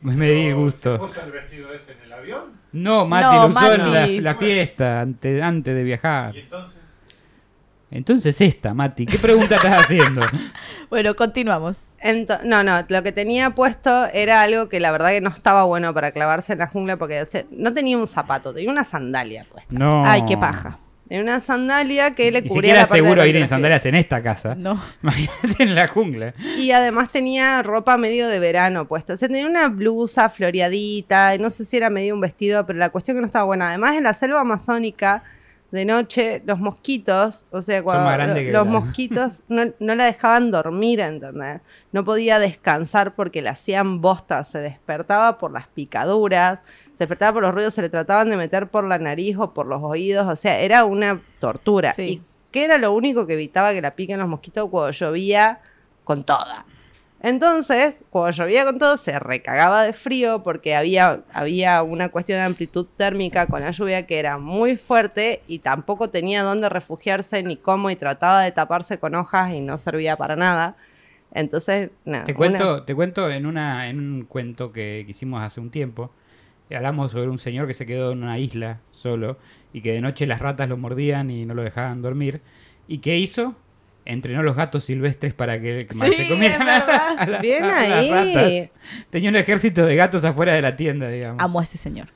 Me 0.00 0.30
di 0.30 0.46
¿Se 0.48 0.52
gusto. 0.54 0.98
puso 0.98 1.20
el 1.24 1.32
vestido 1.32 1.72
ese 1.72 1.92
en 1.92 2.02
el 2.04 2.12
avión? 2.12 2.42
No, 2.72 3.06
Mati 3.06 3.36
No, 3.36 3.42
lo 3.42 3.48
usó 3.48 3.74
en 3.74 3.92
la, 3.92 4.06
la 4.32 4.34
fiesta 4.34 5.00
antes, 5.02 5.42
antes 5.42 5.74
de 5.74 5.84
viajar. 5.84 6.34
Y 6.34 6.40
entonces, 6.40 6.80
Entonces 7.90 8.40
esta, 8.40 8.72
Mati, 8.72 9.04
¿qué 9.06 9.18
pregunta 9.18 9.56
estás 9.56 9.84
haciendo? 9.84 10.22
bueno, 10.90 11.14
continuamos. 11.14 11.76
Ento- 12.02 12.40
no, 12.42 12.64
no, 12.64 12.84
lo 12.88 13.02
que 13.04 13.12
tenía 13.12 13.50
puesto 13.50 14.06
era 14.06 14.42
algo 14.42 14.68
que 14.68 14.80
la 14.80 14.90
verdad 14.90 15.10
que 15.10 15.20
no 15.20 15.30
estaba 15.30 15.64
bueno 15.64 15.92
para 15.94 16.10
clavarse 16.10 16.54
en 16.54 16.58
la 16.60 16.66
jungla 16.66 16.96
porque 16.96 17.20
o 17.20 17.24
sea, 17.26 17.44
no 17.52 17.72
tenía 17.74 17.96
un 17.96 18.06
zapato, 18.08 18.52
tenía 18.52 18.70
una 18.72 18.82
sandalia 18.84 19.44
puesta. 19.44 19.72
No. 19.72 20.04
Ay, 20.04 20.24
qué 20.26 20.36
paja. 20.36 20.78
Tenía 21.12 21.24
una 21.24 21.40
sandalia 21.40 22.12
que 22.14 22.30
le 22.30 22.40
Ni 22.40 22.48
cubría 22.48 22.70
siquiera 22.70 22.80
la 22.80 22.86
parte 22.88 23.02
seguro 23.04 23.22
de 23.22 23.28
ir 23.28 23.34
en 23.36 23.40
los 23.42 23.50
sandalias 23.50 23.84
en 23.84 23.94
esta 23.96 24.22
casa. 24.22 24.54
No. 24.54 24.80
Imagínate 25.02 25.62
en 25.62 25.74
la 25.74 25.86
jungla. 25.86 26.32
Y 26.56 26.70
además 26.70 27.10
tenía 27.10 27.62
ropa 27.62 27.98
medio 27.98 28.28
de 28.28 28.38
verano 28.38 28.88
puesta. 28.88 29.12
O 29.12 29.16
sea, 29.18 29.28
tenía 29.28 29.46
una 29.46 29.68
blusa 29.68 30.30
floreadita. 30.30 31.34
y 31.34 31.38
No 31.38 31.50
sé 31.50 31.66
si 31.66 31.76
era 31.76 31.90
medio 31.90 32.14
un 32.14 32.22
vestido, 32.22 32.64
pero 32.66 32.78
la 32.78 32.88
cuestión 32.88 33.18
que 33.18 33.20
no 33.20 33.26
estaba 33.26 33.44
buena. 33.44 33.68
Además, 33.68 33.94
en 33.96 34.04
la 34.04 34.14
selva 34.14 34.40
amazónica, 34.40 35.22
de 35.70 35.84
noche, 35.84 36.42
los 36.46 36.58
mosquitos, 36.58 37.44
o 37.50 37.60
sea, 37.60 37.82
cuando 37.82 38.10
los 38.34 38.52
la- 38.52 38.64
mosquitos 38.64 39.42
no, 39.48 39.64
no 39.80 39.94
la 39.94 40.04
dejaban 40.06 40.50
dormir, 40.50 41.00
¿entendés? 41.00 41.60
No 41.92 42.04
podía 42.04 42.38
descansar 42.38 43.14
porque 43.14 43.42
le 43.42 43.50
hacían 43.50 44.00
bosta. 44.00 44.44
Se 44.44 44.60
despertaba 44.60 45.36
por 45.36 45.52
las 45.52 45.66
picaduras. 45.68 46.60
Despertaba 47.02 47.32
por 47.34 47.42
los 47.42 47.52
ruidos, 47.54 47.74
se 47.74 47.82
le 47.82 47.88
trataban 47.88 48.30
de 48.30 48.36
meter 48.36 48.68
por 48.68 48.84
la 48.84 48.98
nariz 48.98 49.36
o 49.38 49.52
por 49.52 49.66
los 49.66 49.82
oídos, 49.82 50.26
o 50.28 50.36
sea, 50.36 50.58
era 50.60 50.84
una 50.84 51.20
tortura. 51.40 51.92
Sí. 51.94 52.02
¿Y 52.02 52.22
qué 52.50 52.64
era 52.64 52.78
lo 52.78 52.92
único 52.92 53.26
que 53.26 53.32
evitaba 53.34 53.72
que 53.72 53.82
la 53.82 53.96
piquen 53.96 54.18
los 54.20 54.28
mosquitos 54.28 54.68
cuando 54.70 54.90
llovía 54.92 55.60
con 56.04 56.22
toda? 56.24 56.64
Entonces, 57.24 58.02
cuando 58.10 58.32
llovía 58.32 58.64
con 58.64 58.78
todo, 58.78 58.96
se 58.96 59.16
recagaba 59.18 59.84
de 59.84 59.92
frío 59.92 60.42
porque 60.42 60.74
había, 60.74 61.20
había 61.32 61.82
una 61.84 62.08
cuestión 62.08 62.38
de 62.38 62.44
amplitud 62.44 62.86
térmica 62.96 63.46
con 63.46 63.60
la 63.60 63.70
lluvia 63.70 64.06
que 64.06 64.18
era 64.18 64.38
muy 64.38 64.76
fuerte 64.76 65.42
y 65.46 65.60
tampoco 65.60 66.10
tenía 66.10 66.42
dónde 66.42 66.68
refugiarse 66.68 67.42
ni 67.44 67.56
cómo 67.56 67.90
y 67.90 67.96
trataba 67.96 68.42
de 68.42 68.50
taparse 68.50 68.98
con 68.98 69.14
hojas 69.14 69.52
y 69.52 69.60
no 69.60 69.78
servía 69.78 70.16
para 70.16 70.34
nada. 70.34 70.74
Entonces, 71.32 71.90
nada. 72.04 72.24
Te 72.24 72.32
una- 72.32 72.36
cuento, 72.38 72.82
te 72.82 72.94
cuento 72.94 73.30
en, 73.30 73.46
una, 73.46 73.88
en 73.88 74.00
un 74.00 74.24
cuento 74.24 74.72
que, 74.72 75.04
que 75.06 75.12
hicimos 75.12 75.42
hace 75.42 75.60
un 75.60 75.70
tiempo. 75.70 76.10
Hablamos 76.76 77.12
sobre 77.12 77.28
un 77.28 77.38
señor 77.38 77.66
que 77.66 77.74
se 77.74 77.86
quedó 77.86 78.12
en 78.12 78.22
una 78.22 78.38
isla 78.38 78.80
solo 78.90 79.38
y 79.72 79.80
que 79.80 79.92
de 79.92 80.00
noche 80.00 80.26
las 80.26 80.40
ratas 80.40 80.68
lo 80.68 80.76
mordían 80.76 81.30
y 81.30 81.44
no 81.46 81.54
lo 81.54 81.62
dejaban 81.62 82.02
dormir. 82.02 82.40
¿Y 82.88 82.98
qué 82.98 83.18
hizo? 83.18 83.54
Entrenó 84.04 84.42
los 84.42 84.56
gatos 84.56 84.84
silvestres 84.84 85.32
para 85.32 85.60
que 85.60 85.86
que 85.86 85.94
Sí, 85.94 86.14
se 86.14 86.28
comieran 86.28 86.58
verdad. 86.66 87.14
a 87.18 87.26
la- 87.26 87.38
Bien 87.38 87.64
a 87.64 87.68
las 87.68 87.90
ahí. 87.90 88.10
ratas. 88.10 88.70
Tenía 89.10 89.30
un 89.30 89.36
ejército 89.36 89.86
de 89.86 89.94
gatos 89.96 90.24
afuera 90.24 90.54
de 90.54 90.62
la 90.62 90.74
tienda, 90.76 91.08
digamos. 91.08 91.40
Amo 91.42 91.60
a 91.60 91.62
ese 91.62 91.78
señor. 91.78 92.08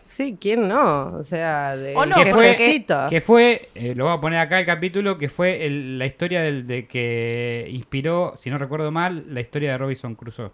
Sí, 0.00 0.36
¿quién 0.38 0.68
no? 0.68 1.16
O 1.16 1.22
sea, 1.24 1.76
de 1.76 1.94
O 1.96 2.04
no, 2.04 2.16
que 2.16 2.26
fue, 2.32 2.50
jefecito. 2.54 3.06
que 3.08 3.20
fue 3.22 3.70
eh, 3.74 3.94
lo 3.94 4.04
voy 4.04 4.12
a 4.14 4.20
poner 4.20 4.38
acá 4.38 4.60
el 4.60 4.66
capítulo, 4.66 5.16
que 5.16 5.30
fue 5.30 5.64
el- 5.66 5.98
la 5.98 6.04
historia 6.06 6.42
del, 6.42 6.66
de 6.66 6.86
que 6.86 7.66
inspiró, 7.70 8.34
si 8.36 8.50
no 8.50 8.58
recuerdo 8.58 8.90
mal, 8.90 9.24
la 9.28 9.40
historia 9.40 9.72
de 9.72 9.78
Robinson 9.78 10.14
Crusoe. 10.14 10.50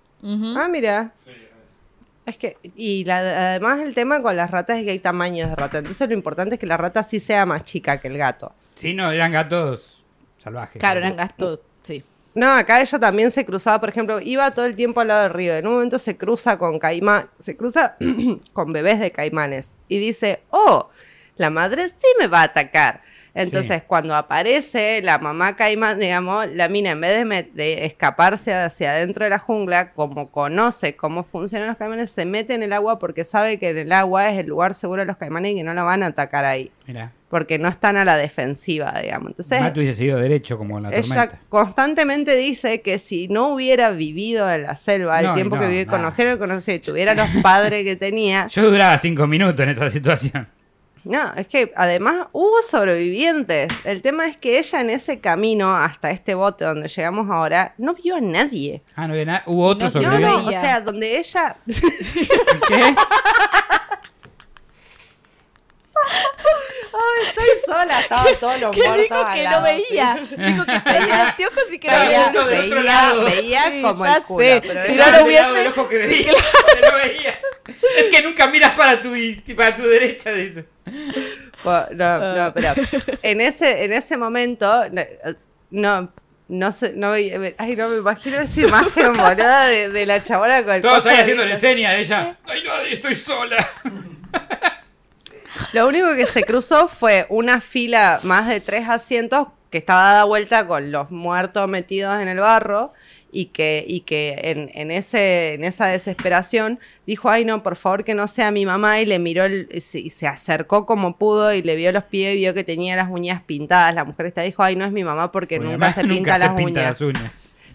Ah, 0.57 0.69
mira. 0.71 1.13
Es 2.31 2.39
que, 2.39 2.57
y 2.77 3.05
la- 3.05 3.51
además 3.51 3.81
el 3.81 3.95
tema 3.95 4.23
con 4.23 4.35
las 4.37 4.51
ratas 4.51 4.79
es 4.79 4.85
que 4.85 4.91
hay 4.93 4.99
tamaños 4.99 5.51
de 5.51 5.57
rata. 5.57 5.79
Entonces 5.79 6.09
lo 6.09 6.15
importante 6.15 6.55
es 6.55 6.59
que 6.61 6.67
la 6.67 6.77
rata 6.77 7.03
sí 7.03 7.21
sea 7.21 7.45
más 7.47 7.65
chica 7.65 8.01
que 8.01 8.09
el 8.09 8.17
gato. 8.17 8.53
Sí, 8.75 8.95
no, 8.95 9.11
eran 9.13 9.33
gatos 9.33 10.03
salvajes. 10.43 10.81
Claro, 10.81 11.01
eran 11.01 11.17
gastos. 11.17 11.61
Sí. 11.83 12.03
No, 12.35 12.53
acá 12.53 12.81
ella 12.81 12.99
también 12.99 13.31
se 13.33 13.45
cruzaba, 13.45 13.81
por 13.81 13.89
ejemplo, 13.89 14.21
iba 14.21 14.51
todo 14.53 14.65
el 14.65 14.77
tiempo 14.77 15.01
al 15.01 15.09
lado 15.09 15.25
del 15.25 15.33
río. 15.33 15.55
En 15.57 15.67
un 15.67 15.75
momento 15.75 15.99
se 15.99 16.17
cruza 16.17 16.57
con 16.59 16.79
caimán, 16.79 17.29
se 17.39 17.57
cruza 17.57 17.97
con 18.53 18.73
bebés 18.73 19.01
de 19.01 19.11
caimanes 19.11 19.75
y 19.89 19.99
dice, 19.99 20.41
oh, 20.51 20.89
la 21.37 21.51
madre 21.51 21.89
sí 21.89 22.07
me 22.21 22.29
va 22.29 22.41
a 22.41 22.45
atacar. 22.45 23.03
Entonces, 23.35 23.79
Sí. 23.79 23.85
cuando 23.87 24.15
aparece 24.17 25.01
la 25.03 25.19
mamá 25.19 25.55
caimán, 25.57 25.99
digamos, 25.99 26.47
la 26.55 26.69
mina, 26.69 26.91
en 26.91 27.01
vez 27.01 27.29
de, 27.29 27.43
de 27.55 27.85
escaparse 27.87 28.53
hacia 28.55 28.93
adentro 28.93 29.25
de 29.25 29.31
la 29.31 29.39
jungla, 29.39 29.93
como 29.93 30.31
conoce 30.31 30.97
cómo 30.97 31.23
funcionan 31.25 31.69
los 31.69 31.77
caimanes, 31.77 32.11
se 32.11 32.25
mete 32.25 32.55
en 32.55 32.63
el 32.63 32.73
agua 32.73 32.99
porque 32.99 33.25
sabe 33.25 33.59
que 33.59 33.71
en 33.71 33.79
el 33.79 33.93
agua 33.93 34.29
es 34.31 34.39
el 34.39 34.47
lugar 34.47 34.75
seguro 34.75 35.03
de 35.03 35.07
los 35.07 35.17
caimanes 35.17 35.53
y 35.53 35.57
que 35.57 35.63
no 35.63 35.75
la 35.75 35.83
van 35.83 36.03
a 36.03 36.07
atacar 36.07 36.45
ahí. 36.45 36.71
Mira, 36.87 37.13
Porque 37.29 37.61
no 37.61 37.69
están 37.69 37.97
a 37.97 38.05
la 38.05 38.17
defensiva, 38.17 38.93
digamos. 39.01 39.29
Entonces, 39.31 39.61
Matt 39.61 39.77
hubiese 39.77 39.95
seguido 39.95 40.19
derecho 40.19 40.59
como 40.59 40.79
en 40.79 40.83
la 40.85 40.89
ella 40.91 41.01
tormenta. 41.03 41.39
constantemente 41.49 42.35
dice 42.37 42.81
que 42.81 42.99
si 42.99 43.29
no 43.29 43.55
hubiera 43.55 43.91
vivido 43.93 44.51
en 44.53 44.65
la 44.65 44.75
selva 44.75 45.21
el 45.21 45.27
No, 45.27 45.35
tiempo 45.35 45.55
no, 45.55 45.63
que 45.63 45.69
vivió, 45.69 45.87
conociera, 45.87 46.37
conociera 46.39 46.77
y 46.77 46.81
tuviera 46.81 47.15
los 47.15 47.29
padres 47.43 47.85
que 47.85 47.95
tenía. 47.95 48.47
Yo 48.51 48.69
duraba 48.69 48.99
cinco 48.99 49.29
minutos 49.29 49.61
en 49.61 49.69
esa 49.69 49.89
situación. 49.91 50.49
No, 51.05 51.33
es 51.35 51.47
que 51.47 51.73
además 51.77 52.27
hubo 52.33 52.61
sobrevivientes. 52.71 53.73
El 53.85 54.03
tema 54.03 54.27
es 54.27 54.37
que 54.37 54.59
ella 54.59 54.81
en 54.81 54.91
ese 54.91 55.19
camino 55.21 55.75
hasta 55.75 56.11
este 56.11 56.35
bote 56.35 56.65
donde 56.65 56.89
llegamos 56.89 57.31
ahora 57.31 57.75
no 57.79 57.95
vio 57.95 58.17
a 58.17 58.21
nadie. 58.21 58.83
Ah, 58.97 59.07
no 59.07 59.15
había 59.15 59.25
nada. 59.25 59.43
Hubo 59.47 59.65
otro 59.67 59.87
No, 59.87 59.91
sí, 59.91 59.99
No, 60.01 60.19
no, 60.19 60.29
sobreviviente. 60.29 60.59
o 60.59 60.61
sea, 60.61 60.81
donde 60.81 61.19
ella 61.19 61.57
¿Qué? 62.69 62.95
Estoy 67.27 67.49
sola, 67.67 68.01
estaba 68.01 68.25
todos 68.39 68.61
los 68.61 68.71
Que 68.73 68.83
muertos 68.89 69.19
dijo 69.19 69.33
que 69.35 69.45
no 69.49 69.63
veía. 69.63 70.19
sí. 70.29 70.37
Dijo 70.37 70.65
que 70.67 70.81
tenía 70.81 71.29
anteojos 71.29 71.65
y 71.73 71.79
que 71.79 71.91
no 71.91 71.99
veía. 71.99 72.19
viendo 72.21 72.47
del 72.47 72.61
otro 72.67 72.77
veía, 72.81 72.93
lado. 72.93 73.25
veía 73.25 73.65
Sí, 73.71 73.83
como 73.83 74.05
ya 74.05 74.17
el 74.17 74.23
culo, 74.23 74.45
sé. 74.45 74.63
pero 74.67 74.87
Si 74.87 74.93
no 74.95 75.11
lo 75.11 75.25
hubiese- 75.25 75.69
ojo 75.69 75.89
que 75.89 75.97
sí, 76.03 76.09
veía, 76.25 76.33
que 76.75 76.91
no 76.91 76.97
veía. 76.97 77.41
Es 77.99 78.07
que 78.09 78.23
nunca 78.23 78.47
miras 78.49 78.73
para 78.73 79.01
tu, 79.01 79.13
para 79.57 79.77
tu 79.77 79.83
derecha, 79.85 80.33
dice. 80.33 80.67
Bueno, 81.63 81.87
No, 81.93 82.35
no, 82.37 82.55
pero 82.55 82.75
en 83.23 83.41
ese, 83.41 83.85
en 83.85 83.93
ese 83.93 84.17
momento, 84.17 84.89
no, 84.91 85.03
no, 85.71 86.13
no 86.49 86.73
sé, 86.73 86.95
no 86.97 87.13
veía- 87.13 87.55
ay, 87.59 87.77
no 87.77 87.89
me 87.89 87.99
imagino 87.99 88.41
esa 88.41 88.61
imagen, 88.61 89.17
boluda, 89.17 89.67
de, 89.67 89.89
de 89.91 90.07
la 90.07 90.25
chabona 90.25 90.65
con 90.65 90.75
el 90.75 90.81
Todos 90.81 91.07
ahí 91.07 91.19
haciéndole 91.21 91.53
vista. 91.53 91.69
seña 91.69 91.91
a 91.91 91.97
ella. 91.99 92.37
Ay, 92.45 92.63
no, 92.65 92.75
estoy 92.81 93.15
sola. 93.15 93.57
Lo 95.73 95.87
único 95.89 96.15
que 96.17 96.27
se 96.27 96.43
cruzó 96.45 96.89
fue 96.89 97.27
una 97.29 97.61
fila 97.61 98.21
más 98.23 98.49
de 98.49 98.61
tres 98.61 98.89
asientos 98.89 99.49
que 99.71 99.79
estaba 99.79 100.03
dada 100.03 100.25
vuelta 100.25 100.67
con 100.67 100.91
los 100.91 101.11
muertos 101.11 101.69
metidos 101.69 102.21
en 102.21 102.27
el 102.29 102.41
barro 102.41 102.93
y 103.33 103.47
que, 103.47 103.85
y 103.87 104.01
que 104.01 104.37
en, 104.43 104.71
en 104.75 104.91
ese, 104.91 105.55
en 105.55 105.63
esa 105.63 105.87
desesperación 105.87 106.81
dijo, 107.07 107.31
ay 107.31 107.45
no, 107.45 107.63
por 107.63 107.77
favor 107.77 108.03
que 108.03 108.15
no 108.15 108.27
sea 108.27 108.51
mi 108.51 108.67
mamá 108.67 109.01
y 109.01 109.07
le 109.07 109.21
miró 109.21 109.45
el- 109.45 109.69
y 109.73 109.79
se, 109.79 110.01
y 110.01 110.11
se 110.11 110.27
acercó 110.27 110.85
como 110.87 111.17
pudo 111.17 111.55
y 111.55 111.63
le 111.63 111.77
vio 111.77 111.93
los 111.93 112.03
pies 112.03 112.35
y 112.35 112.39
vio 112.39 112.53
que 112.55 112.65
tenía 112.65 112.97
las 112.97 113.09
uñas 113.09 113.43
pintadas. 113.43 113.95
La 113.95 114.03
mujer 114.05 114.27
esta 114.27 114.43
dijo, 114.43 114.65
ay 114.65 114.75
no 114.75 114.85
es 114.85 114.91
mi 114.91 115.05
mamá 115.05 115.31
porque 115.31 115.61
nunca 115.61 115.93
se 115.93 116.03
pinta 116.03 116.39
las 116.39 116.49
pinta 116.57 116.81
uñas. 116.81 116.85
las 116.91 117.01
uñas. 117.01 117.33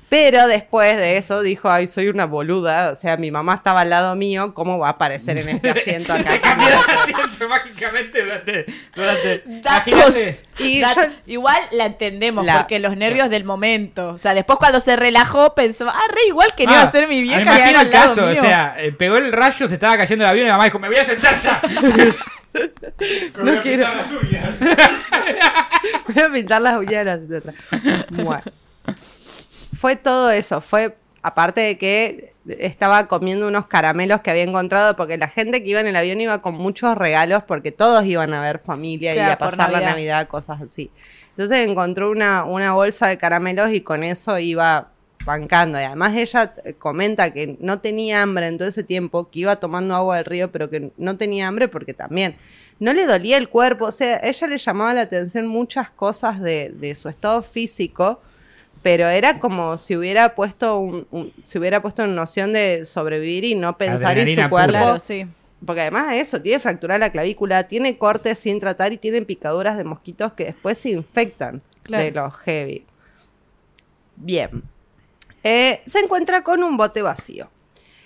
Pero 0.07 0.47
después 0.47 0.97
de 0.97 1.17
eso 1.17 1.41
dijo, 1.41 1.69
ay, 1.69 1.87
soy 1.87 2.09
una 2.09 2.25
boluda, 2.25 2.91
o 2.91 2.95
sea, 2.95 3.17
mi 3.17 3.31
mamá 3.31 3.55
estaba 3.55 3.81
al 3.81 3.89
lado 3.89 4.15
mío, 4.15 4.53
¿cómo 4.53 4.77
va 4.77 4.87
a 4.87 4.91
aparecer 4.91 5.37
en 5.39 5.49
este 5.49 5.71
asiento 5.71 6.13
acá? 6.13 6.31
Se 6.33 6.41
cambió 6.41 6.67
de 6.67 6.75
asiento 6.75 7.49
mágicamente 7.49 8.23
durante. 8.23 8.65
durante 8.95 9.43
Datos. 9.45 9.87
imagínate. 9.87 10.37
Y 10.59 10.81
Dat- 10.81 10.95
yo- 10.95 11.13
Igual 11.25 11.57
la 11.71 11.87
entendemos, 11.87 12.45
La- 12.45 12.59
porque 12.59 12.77
los 12.79 12.95
nervios 12.95 13.29
del 13.31 13.45
momento. 13.45 14.09
O 14.09 14.17
sea, 14.19 14.35
después 14.35 14.59
cuando 14.59 14.79
se 14.79 14.95
relajó 14.95 15.55
pensó, 15.55 15.89
ah, 15.89 15.99
re 16.09 16.27
igual 16.27 16.53
que 16.55 16.65
no 16.67 16.73
iba 16.73 16.81
Ah, 16.81 16.85
a 16.87 16.91
ser 16.91 17.07
mi 17.07 17.21
vieja. 17.21 17.37
Me 17.39 17.43
imagino 17.43 17.69
el 17.69 17.75
al 17.87 17.91
lado 17.91 18.07
caso, 18.07 18.25
o 18.25 18.29
mío. 18.29 18.41
sea, 18.41 18.75
eh, 18.77 18.91
pegó 18.91 19.17
el 19.17 19.31
rayo, 19.31 19.67
se 19.67 19.73
estaba 19.73 19.97
cayendo 19.97 20.23
el 20.23 20.29
avión 20.29 20.45
y 20.45 20.49
la 20.49 20.53
mamá 20.53 20.65
dijo, 20.65 20.77
me 20.79 20.87
voy 20.87 20.97
a 20.97 21.03
sentar 21.05 21.35
ya. 21.41 21.59
Me 22.53 23.41
voy 23.41 23.57
a 23.57 23.61
quiero. 23.61 23.85
pintar 23.85 23.95
las 23.97 24.11
uñas. 24.11 24.49
Voy 26.07 26.23
a 26.23 26.29
pintar 26.31 26.61
las 26.61 26.75
uñas. 26.77 27.19
Bueno. 28.11 28.43
Fue 29.79 29.95
todo 29.95 30.31
eso. 30.31 30.61
Fue, 30.61 30.95
aparte 31.21 31.61
de 31.61 31.77
que 31.77 32.33
estaba 32.47 33.07
comiendo 33.07 33.47
unos 33.47 33.65
caramelos 33.67 34.21
que 34.21 34.31
había 34.31 34.43
encontrado, 34.43 34.95
porque 34.95 35.17
la 35.17 35.27
gente 35.27 35.63
que 35.63 35.69
iba 35.69 35.79
en 35.79 35.87
el 35.87 35.95
avión 35.95 36.21
iba 36.21 36.41
con 36.41 36.55
muchos 36.55 36.95
regalos, 36.97 37.43
porque 37.43 37.71
todos 37.71 38.05
iban 38.05 38.33
a 38.33 38.41
ver 38.41 38.61
familia 38.63 39.15
y 39.15 39.19
a 39.19 39.37
pasar 39.37 39.71
la 39.71 39.79
Navidad. 39.79 39.89
Navidad, 39.89 40.27
cosas 40.27 40.61
así. 40.61 40.91
Entonces 41.31 41.67
encontró 41.67 42.11
una, 42.11 42.45
una 42.45 42.73
bolsa 42.73 43.07
de 43.07 43.17
caramelos 43.17 43.71
y 43.71 43.81
con 43.81 44.03
eso 44.03 44.37
iba 44.39 44.91
bancando. 45.25 45.79
Y 45.79 45.83
además 45.83 46.15
ella 46.15 46.53
eh, 46.63 46.73
comenta 46.73 47.33
que 47.33 47.57
no 47.59 47.79
tenía 47.79 48.21
hambre 48.21 48.47
en 48.47 48.57
todo 48.57 48.67
ese 48.67 48.83
tiempo, 48.83 49.29
que 49.29 49.39
iba 49.39 49.55
tomando 49.57 49.95
agua 49.95 50.17
del 50.17 50.25
río, 50.25 50.51
pero 50.51 50.69
que 50.69 50.91
no 50.97 51.17
tenía 51.17 51.47
hambre 51.47 51.67
porque 51.67 51.93
también 51.93 52.37
no 52.79 52.93
le 52.93 53.05
dolía 53.05 53.37
el 53.37 53.49
cuerpo. 53.49 53.85
O 53.85 53.91
sea, 53.91 54.19
ella 54.23 54.47
le 54.47 54.57
llamaba 54.57 54.93
la 54.93 55.01
atención 55.01 55.47
muchas 55.47 55.89
cosas 55.89 56.39
de, 56.39 56.69
de 56.69 56.95
su 56.95 57.09
estado 57.09 57.41
físico, 57.41 58.21
pero 58.85 59.07
era 59.09 59.39
como 59.39 59.79
si 59.79 59.95
hubiera 59.97 60.35
puesto 60.35 60.77
un, 60.77 61.07
un- 61.09 61.33
si 61.41 61.57
hubiera 61.57 61.81
puesto 61.81 62.03
en 62.03 62.13
noción 62.13 62.53
de 62.53 62.85
sobrevivir 62.85 63.43
y 63.43 63.55
no 63.55 63.75
pensar 63.79 64.15
en 64.19 64.27
su 64.27 64.35
cuerpo. 64.47 64.49
pura. 64.67 64.67
Claro, 64.67 64.99
sí. 64.99 65.25
Porque 65.65 65.81
además 65.81 66.09
de 66.11 66.19
eso, 66.19 66.39
tiene 66.39 66.59
fracturada 66.59 66.99
la 66.99 67.11
clavícula, 67.11 67.63
tiene 67.67 67.97
cortes 67.97 68.37
sin 68.37 68.59
tratar 68.59 68.93
y 68.93 68.97
tiene 68.97 69.23
picaduras 69.23 69.75
de 69.77 69.85
mosquitos 69.85 70.33
que 70.33 70.45
después 70.45 70.77
se 70.77 70.89
infectan 70.91 71.63
Claro. 71.81 72.03
de 72.03 72.11
los 72.11 72.35
heavy. 72.35 72.85
Bien. 74.17 74.61
Eh, 75.43 75.81
se 75.87 75.99
encuentra 76.01 76.43
con 76.43 76.63
un 76.63 76.77
bote 76.77 77.01
vacío. 77.01 77.49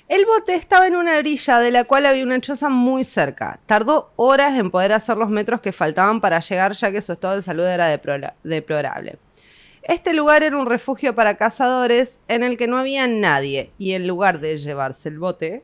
El 0.08 0.26
bote 0.26 0.56
estaba 0.56 0.88
en 0.88 0.96
una 0.96 1.18
orilla 1.18 1.60
de 1.60 1.72
la 1.72 1.84
cual 1.84 2.06
había 2.06 2.24
una 2.24 2.40
choza 2.40 2.70
muy 2.70 3.04
cerca. 3.04 3.60
Tardó 3.66 4.12
horas 4.16 4.58
en 4.58 4.72
poder 4.72 4.94
hacer 4.94 5.18
los 5.18 5.30
metros 5.30 5.60
que 5.60 5.74
faltaban 5.74 6.22
para 6.22 6.40
llegar 6.40 6.72
ya 6.72 6.90
que 6.90 7.02
su 7.02 7.12
estado 7.12 7.36
de 7.36 7.42
salud 7.42 7.66
era 7.66 7.90
deplora- 7.90 8.34
deplorable. 8.46 9.18
Este 9.84 10.14
lugar 10.14 10.44
era 10.44 10.58
un 10.58 10.66
refugio 10.66 11.16
para 11.16 11.36
cazadores 11.36 12.20
en 12.28 12.44
el 12.44 12.58
que 12.58 12.68
no 12.68 12.78
había 12.78 13.08
nadie 13.08 13.72
y 13.78 13.94
en 13.94 14.08
lugar 14.08 14.40
de 14.40 14.58
llevarse 14.58 15.10
el 15.10 15.20
bote, 15.20 15.64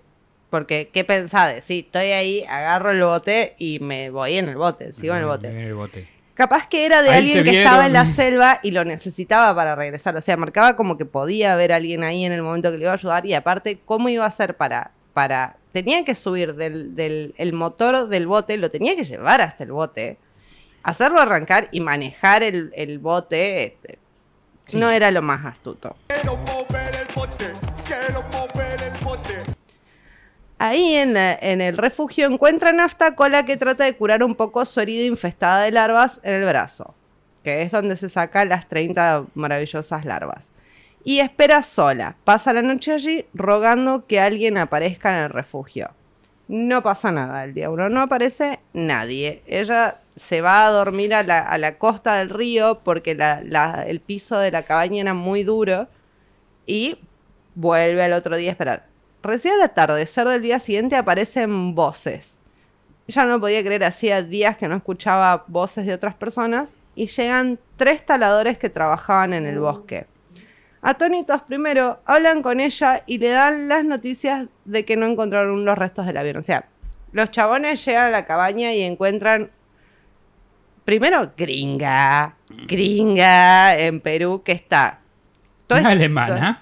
porque 0.50 0.90
¿qué 0.94 1.04
pensás? 1.04 1.64
Sí, 1.64 1.80
estoy 1.86 2.12
ahí, 2.12 2.44
agarro 2.48 2.92
el 2.92 3.02
bote 3.02 3.56
y 3.58 3.80
me 3.80 4.10
voy 4.10 4.38
en 4.38 4.50
el 4.50 4.56
bote, 4.56 4.92
sigo 4.92 5.14
en 5.14 5.22
el 5.22 5.28
bote. 5.28 5.48
En 5.48 5.58
el 5.58 5.74
bote. 5.74 6.16
Capaz 6.36 6.68
que 6.68 6.86
era 6.86 7.02
de 7.02 7.10
Ahí 7.10 7.30
alguien 7.30 7.46
que 7.46 7.60
estaba 7.60 7.86
en 7.86 7.94
la 7.94 8.06
selva 8.06 8.60
y 8.62 8.72
lo 8.72 8.84
necesitaba 8.84 9.56
para 9.56 9.74
regresar. 9.74 10.18
O 10.18 10.22
sea, 10.22 10.36
marcaba 10.36 10.76
como 10.76 10.98
que 10.98 11.06
podía 11.06 11.54
haber 11.54 11.72
alguien 11.72 12.04
ahí 12.04 12.26
en 12.26 12.34
el 12.34 12.42
momento 12.42 12.72
que 12.72 12.78
le 12.78 12.84
iba 12.84 12.92
a 12.92 12.96
ayudar. 12.96 13.26
Y 13.26 13.34
aparte, 13.34 13.80
¿cómo 13.86 14.10
iba 14.10 14.26
a 14.26 14.28
hacer 14.28 14.58
para. 14.58 14.92
para 15.14 15.56
tenía 15.72 16.04
que 16.04 16.14
subir 16.14 16.56
del, 16.56 16.94
del 16.94 17.34
el 17.38 17.54
motor 17.54 18.10
del 18.10 18.28
bote, 18.28 18.58
lo 18.58 18.70
tenía 18.70 18.98
que 18.98 19.06
llevar 19.06 19.40
hasta 19.42 19.64
el 19.64 19.72
bote, 19.72 20.18
hacerlo 20.84 21.22
arrancar 21.22 21.70
y 21.72 21.80
manejar 21.80 22.44
el, 22.44 22.72
el 22.76 23.00
bote. 23.00 23.78
No 24.74 24.90
era 24.90 25.12
lo 25.12 25.22
más 25.22 25.46
astuto. 25.46 25.96
Ahí 30.58 30.96
en, 30.96 31.14
la- 31.14 31.34
en 31.42 31.62
el 31.62 31.78
refugio 31.78 32.28
encuentra 32.28 32.70
a 32.70 32.74
Nafta 32.74 33.16
con 33.16 33.32
la 33.32 33.46
que 33.46 33.58
trata 33.58 33.84
de 33.84 33.96
curar 33.96 34.24
un 34.24 34.36
poco 34.36 34.66
su 34.66 34.80
herida 34.80 35.04
infestada 35.06 35.64
de 35.64 35.72
larvas 35.72 36.22
en 36.24 36.34
el 36.36 36.46
brazo, 36.46 36.96
que 37.44 37.62
es 37.62 37.72
donde 37.72 37.98
se 37.98 38.08
sacan 38.10 38.50
las 38.50 38.68
30 38.68 39.26
maravillosas 39.36 40.06
larvas. 40.06 40.52
Y 41.04 41.20
espera 41.20 41.62
sola. 41.62 42.16
Pasa 42.24 42.52
la 42.54 42.62
noche 42.64 42.94
allí 42.94 43.26
rogando 43.34 44.06
que 44.08 44.20
alguien 44.20 44.58
aparezca 44.58 45.16
en 45.18 45.24
el 45.26 45.30
refugio. 45.30 45.92
No 46.48 46.84
pasa 46.84 47.12
nada 47.12 47.44
el 47.44 47.54
día 47.54 47.70
uno, 47.70 47.90
no 47.90 48.02
aparece 48.02 48.60
nadie. 48.74 49.42
Ella 49.48 49.98
se 50.16 50.42
va 50.42 50.66
a 50.68 50.70
dormir 50.70 51.14
a 51.16 51.24
la, 51.24 51.40
a 51.40 51.58
la 51.58 51.78
costa 51.78 52.16
del 52.18 52.30
río 52.30 52.82
porque 52.84 53.16
la- 53.16 53.42
la- 53.44 53.84
el 53.88 54.00
piso 54.00 54.38
de 54.38 54.52
la 54.52 54.64
cabaña 54.64 55.02
era 55.02 55.14
muy 55.14 55.44
duro 55.44 55.88
y 56.68 56.98
vuelve 57.56 58.04
al 58.04 58.14
otro 58.14 58.38
día 58.38 58.50
a 58.50 58.52
esperar. 58.52 58.86
Recién 59.24 59.56
al 59.56 59.64
atardecer 59.64 60.28
del 60.28 60.42
día 60.44 60.60
siguiente 60.60 60.96
aparecen 60.96 61.74
voces. 61.74 62.40
Ella 63.08 63.26
no 63.26 63.40
podía 63.40 63.64
creer, 63.64 63.84
hacía 63.84 64.22
días 64.22 64.56
que 64.58 64.68
no 64.68 64.76
escuchaba 64.76 65.46
voces 65.48 65.86
de 65.86 65.94
otras 65.94 66.14
personas 66.16 66.76
y 66.96 67.08
llegan 67.08 67.60
tres 67.76 68.06
taladores 68.06 68.58
que 68.58 68.70
trabajaban 68.70 69.34
en 69.34 69.46
el 69.48 69.60
bosque. 69.60 70.06
Atónitos 70.88 71.42
primero 71.42 72.00
hablan 72.06 72.42
con 72.44 72.60
ella 72.60 73.02
y 73.08 73.18
le 73.18 73.30
dan 73.30 73.68
las 73.68 73.84
noticias 73.84 74.48
de 74.66 74.86
que 74.86 74.96
no 74.96 75.08
encontraron 75.08 75.66
los 75.66 75.78
restos 75.78 76.06
del 76.06 76.16
avión. 76.18 76.38
O 76.38 76.44
sea, 76.44 76.66
los 77.12 77.32
chabones 77.32 77.84
llegan 77.84 78.06
a 78.08 78.10
la 78.12 78.26
cabaña 78.26 78.72
y 78.74 78.82
encuentran 78.84 79.50
primero 80.84 81.32
gringa, 81.36 82.36
gringa 82.68 83.78
en 83.80 84.00
Perú 84.02 84.44
que 84.46 84.52
está 84.52 85.00
todo 85.68 85.80
alemana. 85.88 86.62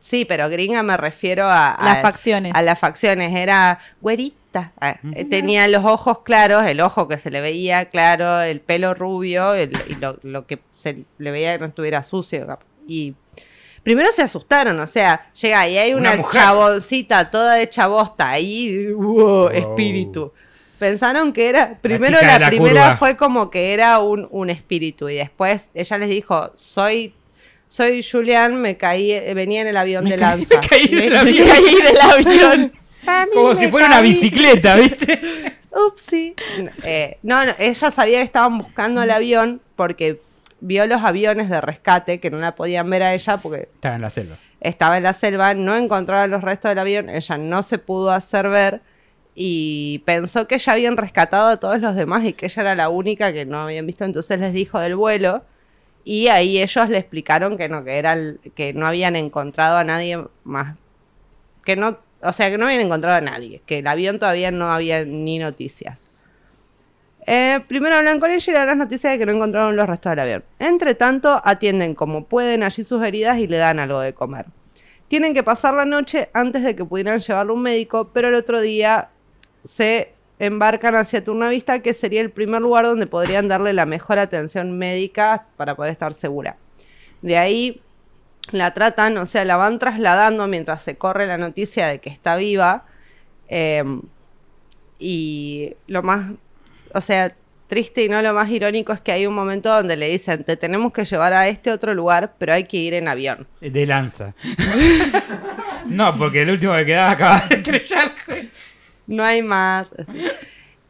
Sí, 0.00 0.24
pero 0.24 0.48
gringa 0.48 0.82
me 0.82 0.96
refiero 0.96 1.46
a, 1.46 1.72
a- 1.74 1.84
Las 1.84 2.02
facciones. 2.02 2.52
A 2.54 2.62
las 2.62 2.78
facciones. 2.78 3.34
Era 3.34 3.78
güerita. 4.00 4.72
Ah, 4.80 4.96
eh, 5.14 5.24
Tenía 5.24 5.68
los 5.68 5.84
ojos 5.84 6.20
claros, 6.22 6.66
el 6.66 6.80
ojo 6.80 7.06
que 7.06 7.16
se 7.18 7.30
le 7.30 7.40
veía 7.40 7.84
claro, 7.86 8.40
el 8.40 8.60
pelo 8.60 8.94
rubio 8.94 9.54
el- 9.54 9.72
y 9.88 9.94
lo, 9.94 10.18
lo 10.22 10.46
que 10.46 10.60
se 10.72 11.04
le 11.18 11.30
veía 11.30 11.52
que 11.54 11.60
no 11.60 11.66
estuviera 11.66 12.02
sucio. 12.02 12.46
cap- 12.46 12.62
Y 12.92 13.14
primero 13.82 14.10
se 14.12 14.22
asustaron, 14.22 14.78
o 14.80 14.86
sea, 14.86 15.30
llega 15.40 15.68
y 15.68 15.78
hay 15.78 15.94
Una 15.94 16.14
una, 16.14 16.30
chaboncita 16.30 17.30
toda 17.30 17.60
hecha 17.60 17.86
bosta 17.86 18.30
ahí, 18.30 18.90
wow, 18.92 19.48
espíritu. 19.48 20.32
Pensaron 20.78 21.32
que 21.32 21.48
era, 21.50 21.78
primero 21.80 22.18
la, 22.20 22.32
de 22.34 22.38
la 22.40 22.46
primera 22.48 22.82
curva. 22.82 22.96
fue 22.96 23.16
como 23.16 23.50
que 23.50 23.72
era 23.74 23.98
un, 24.00 24.26
un 24.30 24.48
espíritu 24.50 25.08
y 25.08 25.14
después 25.16 25.70
ella 25.74 25.98
les 25.98 26.08
dijo, 26.08 26.50
soy 26.56 27.14
soy 27.68 28.02
Julián, 28.02 28.60
me 28.60 28.76
caí, 28.76 29.10
venía 29.32 29.60
en 29.60 29.68
el 29.68 29.76
avión 29.76 30.02
Me 30.02 30.10
de 30.10 30.16
caí- 30.16 30.20
lanza. 30.40 30.60
me 30.60 30.68
caí 30.68 30.88
del 30.88 31.10
Me- 31.12 31.18
avión. 31.18 31.38
me 31.46 31.52
caí 31.52 31.74
del 31.82 32.00
avión. 32.00 32.72
Como 33.32 33.54
si 33.54 33.68
fuera 33.68 33.86
una 33.86 34.00
bicicleta, 34.00 34.74
¿viste? 34.74 35.20
Upsi. 35.86 36.34
Eh, 36.82 37.18
no, 37.22 37.44
no, 37.44 37.52
ella 37.58 37.90
sabía 37.92 38.18
que 38.18 38.24
estaban 38.24 38.58
buscando 38.58 39.02
el 39.02 39.10
avión 39.12 39.60
porque 39.76 40.20
vio 40.60 40.86
los 40.86 41.02
aviones 41.02 41.48
de 41.48 41.60
rescate 41.60 42.20
que 42.20 42.30
no 42.30 42.38
la 42.38 42.54
podían 42.54 42.88
ver 42.90 43.02
a 43.02 43.14
ella 43.14 43.36
porque 43.38 43.68
Estaba 43.74 43.96
en 43.96 44.02
la 44.02 44.10
selva. 44.10 44.36
estaba 44.60 44.96
en 44.98 45.02
la 45.04 45.12
selva, 45.12 45.54
no 45.54 45.74
encontraron 45.76 46.30
los 46.30 46.42
restos 46.42 46.70
del 46.70 46.78
avión, 46.78 47.08
ella 47.08 47.38
no 47.38 47.62
se 47.62 47.78
pudo 47.78 48.10
hacer 48.10 48.48
ver 48.48 48.82
y 49.34 50.02
pensó 50.06 50.46
que 50.46 50.58
ya 50.58 50.72
habían 50.72 50.96
rescatado 50.96 51.48
a 51.48 51.56
todos 51.58 51.80
los 51.80 51.94
demás 51.94 52.24
y 52.24 52.32
que 52.34 52.46
ella 52.46 52.62
era 52.62 52.74
la 52.74 52.88
única 52.90 53.32
que 53.32 53.46
no 53.46 53.60
habían 53.60 53.86
visto, 53.86 54.04
entonces 54.04 54.38
les 54.38 54.52
dijo 54.52 54.78
del 54.80 54.96
vuelo 54.96 55.44
y 56.04 56.28
ahí 56.28 56.60
ellos 56.60 56.88
le 56.88 56.98
explicaron 56.98 57.56
que 57.56 57.68
no, 57.68 57.84
que 57.84 57.98
era 57.98 58.12
el- 58.14 58.40
que 58.54 58.72
no 58.74 58.86
habían 58.86 59.16
encontrado 59.16 59.78
a 59.78 59.84
nadie 59.84 60.22
más, 60.44 60.76
que 61.64 61.76
no, 61.76 61.98
o 62.22 62.32
sea, 62.34 62.50
que 62.50 62.58
no 62.58 62.66
habían 62.66 62.82
encontrado 62.82 63.16
a 63.16 63.20
nadie, 63.22 63.62
que 63.64 63.78
el 63.78 63.86
avión 63.86 64.18
todavía 64.18 64.50
no 64.50 64.70
había 64.72 65.04
ni 65.06 65.38
noticias. 65.38 66.09
Eh, 67.32 67.60
primero 67.68 67.94
hablan 67.94 68.18
con 68.18 68.28
ella 68.28 68.44
y 68.44 68.52
le 68.52 68.58
dan 68.58 68.66
las 68.66 68.76
noticias 68.76 69.12
de 69.12 69.18
que 69.20 69.24
no 69.24 69.30
encontraron 69.30 69.76
los 69.76 69.88
restos 69.88 70.10
del 70.10 70.18
avión. 70.18 70.44
Entre 70.58 70.96
tanto, 70.96 71.40
atienden 71.44 71.94
como 71.94 72.24
pueden 72.24 72.64
allí 72.64 72.82
sus 72.82 73.04
heridas 73.04 73.38
y 73.38 73.46
le 73.46 73.58
dan 73.58 73.78
algo 73.78 74.00
de 74.00 74.12
comer. 74.12 74.46
Tienen 75.06 75.32
que 75.32 75.44
pasar 75.44 75.74
la 75.74 75.84
noche 75.84 76.28
antes 76.32 76.64
de 76.64 76.74
que 76.74 76.84
pudieran 76.84 77.20
llevarlo 77.20 77.52
a 77.52 77.56
un 77.56 77.62
médico, 77.62 78.10
pero 78.12 78.30
el 78.30 78.34
otro 78.34 78.60
día 78.60 79.10
se 79.62 80.12
embarcan 80.40 80.96
hacia 80.96 81.22
Turnavista, 81.22 81.78
que 81.78 81.94
sería 81.94 82.20
el 82.20 82.32
primer 82.32 82.62
lugar 82.62 82.84
donde 82.84 83.06
podrían 83.06 83.46
darle 83.46 83.74
la 83.74 83.86
mejor 83.86 84.18
atención 84.18 84.76
médica 84.76 85.46
para 85.56 85.76
poder 85.76 85.92
estar 85.92 86.12
segura. 86.14 86.56
De 87.22 87.38
ahí 87.38 87.80
la 88.50 88.74
tratan, 88.74 89.16
o 89.18 89.26
sea, 89.26 89.44
la 89.44 89.56
van 89.56 89.78
trasladando 89.78 90.48
mientras 90.48 90.82
se 90.82 90.98
corre 90.98 91.28
la 91.28 91.38
noticia 91.38 91.86
de 91.86 92.00
que 92.00 92.10
está 92.10 92.34
viva. 92.34 92.86
eh, 93.48 93.84
y 95.02 95.76
lo 95.86 96.02
más, 96.02 96.32
o 96.94 97.00
sea, 97.00 97.34
triste 97.66 98.02
y 98.04 98.08
no 98.08 98.20
lo 98.22 98.34
más 98.34 98.50
irónico 98.50 98.92
es 98.92 99.00
que 99.00 99.12
hay 99.12 99.26
un 99.26 99.34
momento 99.34 99.68
donde 99.74 99.96
le 99.96 100.08
dicen, 100.08 100.42
te 100.44 100.56
tenemos 100.56 100.92
que 100.92 101.04
llevar 101.04 101.32
a 101.32 101.46
este 101.48 101.70
otro 101.70 101.94
lugar, 101.94 102.34
pero 102.38 102.52
hay 102.52 102.64
que 102.64 102.76
ir 102.78 102.94
en 102.94 103.06
avión. 103.08 103.46
De 103.60 103.86
lanza. 103.86 104.34
no, 105.86 106.16
porque 106.18 106.42
el 106.42 106.50
último 106.50 106.74
que 106.74 106.86
quedaba 106.86 107.10
acaba 107.12 107.44
de 107.48 107.56
estrellarse. 107.56 108.50
no 109.06 109.24
hay 109.24 109.42
más. 109.42 109.88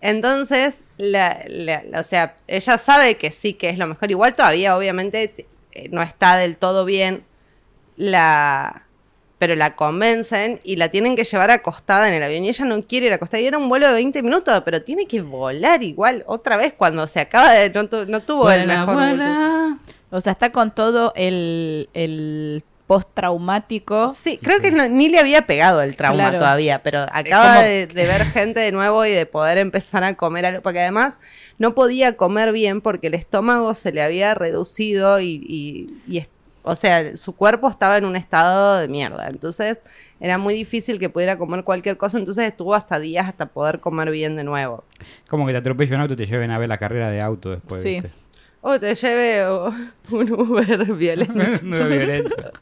Entonces, 0.00 0.78
la, 0.96 1.42
la- 1.48 1.82
la- 1.84 2.00
o 2.00 2.04
sea, 2.04 2.36
ella 2.46 2.78
sabe 2.78 3.16
que 3.16 3.30
sí, 3.30 3.52
que 3.54 3.68
es 3.68 3.78
lo 3.78 3.86
mejor. 3.86 4.10
Igual 4.10 4.34
todavía, 4.34 4.76
obviamente, 4.76 5.46
eh, 5.72 5.88
no 5.92 6.02
está 6.02 6.36
del 6.36 6.56
todo 6.56 6.84
bien. 6.84 7.24
La, 7.96 8.86
pero 9.40 9.56
la 9.56 9.74
convencen 9.74 10.60
y 10.64 10.76
la 10.76 10.90
tienen 10.90 11.16
que 11.16 11.24
llevar 11.24 11.50
acostada 11.50 12.06
en 12.08 12.14
el 12.14 12.22
avión. 12.22 12.44
Y 12.44 12.50
ella 12.50 12.64
no 12.66 12.80
quiere 12.84 13.06
ir 13.06 13.12
acostada. 13.14 13.40
Y 13.40 13.46
era 13.46 13.56
un 13.58 13.68
vuelo 13.70 13.86
de 13.88 13.94
20 13.94 14.22
minutos, 14.22 14.62
pero 14.64 14.82
tiene 14.82 15.06
que 15.06 15.22
volar 15.22 15.82
igual 15.82 16.22
otra 16.26 16.56
vez 16.58 16.74
cuando 16.76 17.06
se 17.08 17.20
acaba 17.20 17.50
de... 17.52 17.70
No, 17.70 17.88
tu- 17.88 18.04
no 18.06 18.20
tuvo 18.20 18.50
el 18.50 18.66
Vuela, 18.66 18.80
mejor 18.80 18.94
vuelo. 18.94 19.16
vuela. 19.16 19.78
O 20.10 20.20
sea, 20.20 20.32
está 20.32 20.52
con 20.52 20.70
todo 20.72 21.12
el, 21.16 21.88
el 21.94 22.62
postraumático. 22.86 24.12
Sí, 24.12 24.38
creo 24.42 24.60
que 24.60 24.70
no- 24.70 24.88
ni 24.88 25.08
le 25.08 25.18
había 25.18 25.42
pegado 25.46 25.82
el 25.82 25.96
trauma 25.96 26.16
Claro. 26.24 26.38
todavía, 26.38 26.82
pero 26.82 27.00
acaba 27.12 27.54
como- 27.54 27.66
de, 27.66 27.86
de 27.86 28.06
ver 28.06 28.24
gente 28.26 28.60
de 28.60 28.72
nuevo 28.72 29.04
y 29.06 29.10
de 29.10 29.26
poder 29.26 29.58
empezar 29.58 30.04
a 30.04 30.14
comer 30.16 30.46
algo, 30.46 30.62
porque 30.62 30.80
además 30.80 31.18
no 31.58 31.74
podía 31.74 32.16
comer 32.16 32.52
bien 32.52 32.80
porque 32.80 33.06
el 33.08 33.14
estómago 33.14 33.74
se 33.74 33.92
le 33.92 34.02
había 34.02 34.34
reducido 34.34 35.20
y, 35.20 35.40
y- 35.46 35.94
y 36.12 36.18
o 36.62 36.76
sea, 36.76 37.16
su 37.16 37.34
cuerpo 37.34 37.68
estaba 37.68 37.96
en 37.96 38.04
un 38.04 38.16
estado 38.16 38.78
de 38.78 38.88
mierda, 38.88 39.28
entonces 39.28 39.80
era 40.20 40.38
muy 40.38 40.54
difícil 40.54 40.98
que 40.98 41.08
pudiera 41.08 41.38
comer 41.38 41.64
cualquier 41.64 41.96
cosa, 41.96 42.18
entonces 42.18 42.44
estuvo 42.44 42.74
hasta 42.74 42.98
días 42.98 43.26
hasta 43.26 43.46
poder 43.46 43.80
comer 43.80 44.10
bien 44.10 44.36
de 44.36 44.44
nuevo. 44.44 44.84
Como 45.28 45.46
que 45.46 45.52
te 45.52 45.58
atropella 45.58 45.96
un 45.96 46.02
auto 46.02 46.14
y 46.14 46.16
te 46.16 46.26
lleven 46.26 46.50
a 46.50 46.58
ver 46.58 46.68
la 46.68 46.78
carrera 46.78 47.10
de 47.10 47.20
auto 47.20 47.50
después. 47.50 47.82
Sí. 47.82 48.00
¿viste? 48.00 48.10
O 48.60 48.78
te 48.78 48.94
lleve 48.94 49.50
un 50.10 50.32
Uber 50.32 50.84
violento. 50.92 51.34
No 51.62 51.88
violento. 51.88 52.52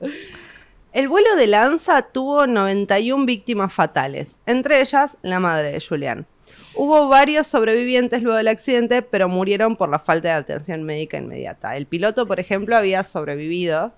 El 0.92 1.08
vuelo 1.08 1.36
de 1.36 1.46
Lanza 1.46 2.02
tuvo 2.02 2.46
91 2.46 3.26
víctimas 3.26 3.72
fatales, 3.72 4.38
entre 4.46 4.80
ellas 4.80 5.18
la 5.22 5.38
madre 5.38 5.72
de 5.72 5.80
Julián. 5.80 6.26
Hubo 6.74 7.08
varios 7.08 7.46
sobrevivientes 7.46 8.22
luego 8.22 8.36
del 8.36 8.48
accidente, 8.48 9.02
pero 9.02 9.28
murieron 9.28 9.76
por 9.76 9.88
la 9.88 9.98
falta 9.98 10.28
de 10.28 10.34
atención 10.34 10.84
médica 10.84 11.18
inmediata. 11.18 11.76
El 11.76 11.86
piloto, 11.86 12.26
por 12.26 12.40
ejemplo, 12.40 12.76
había 12.76 13.02
sobrevivido, 13.02 13.92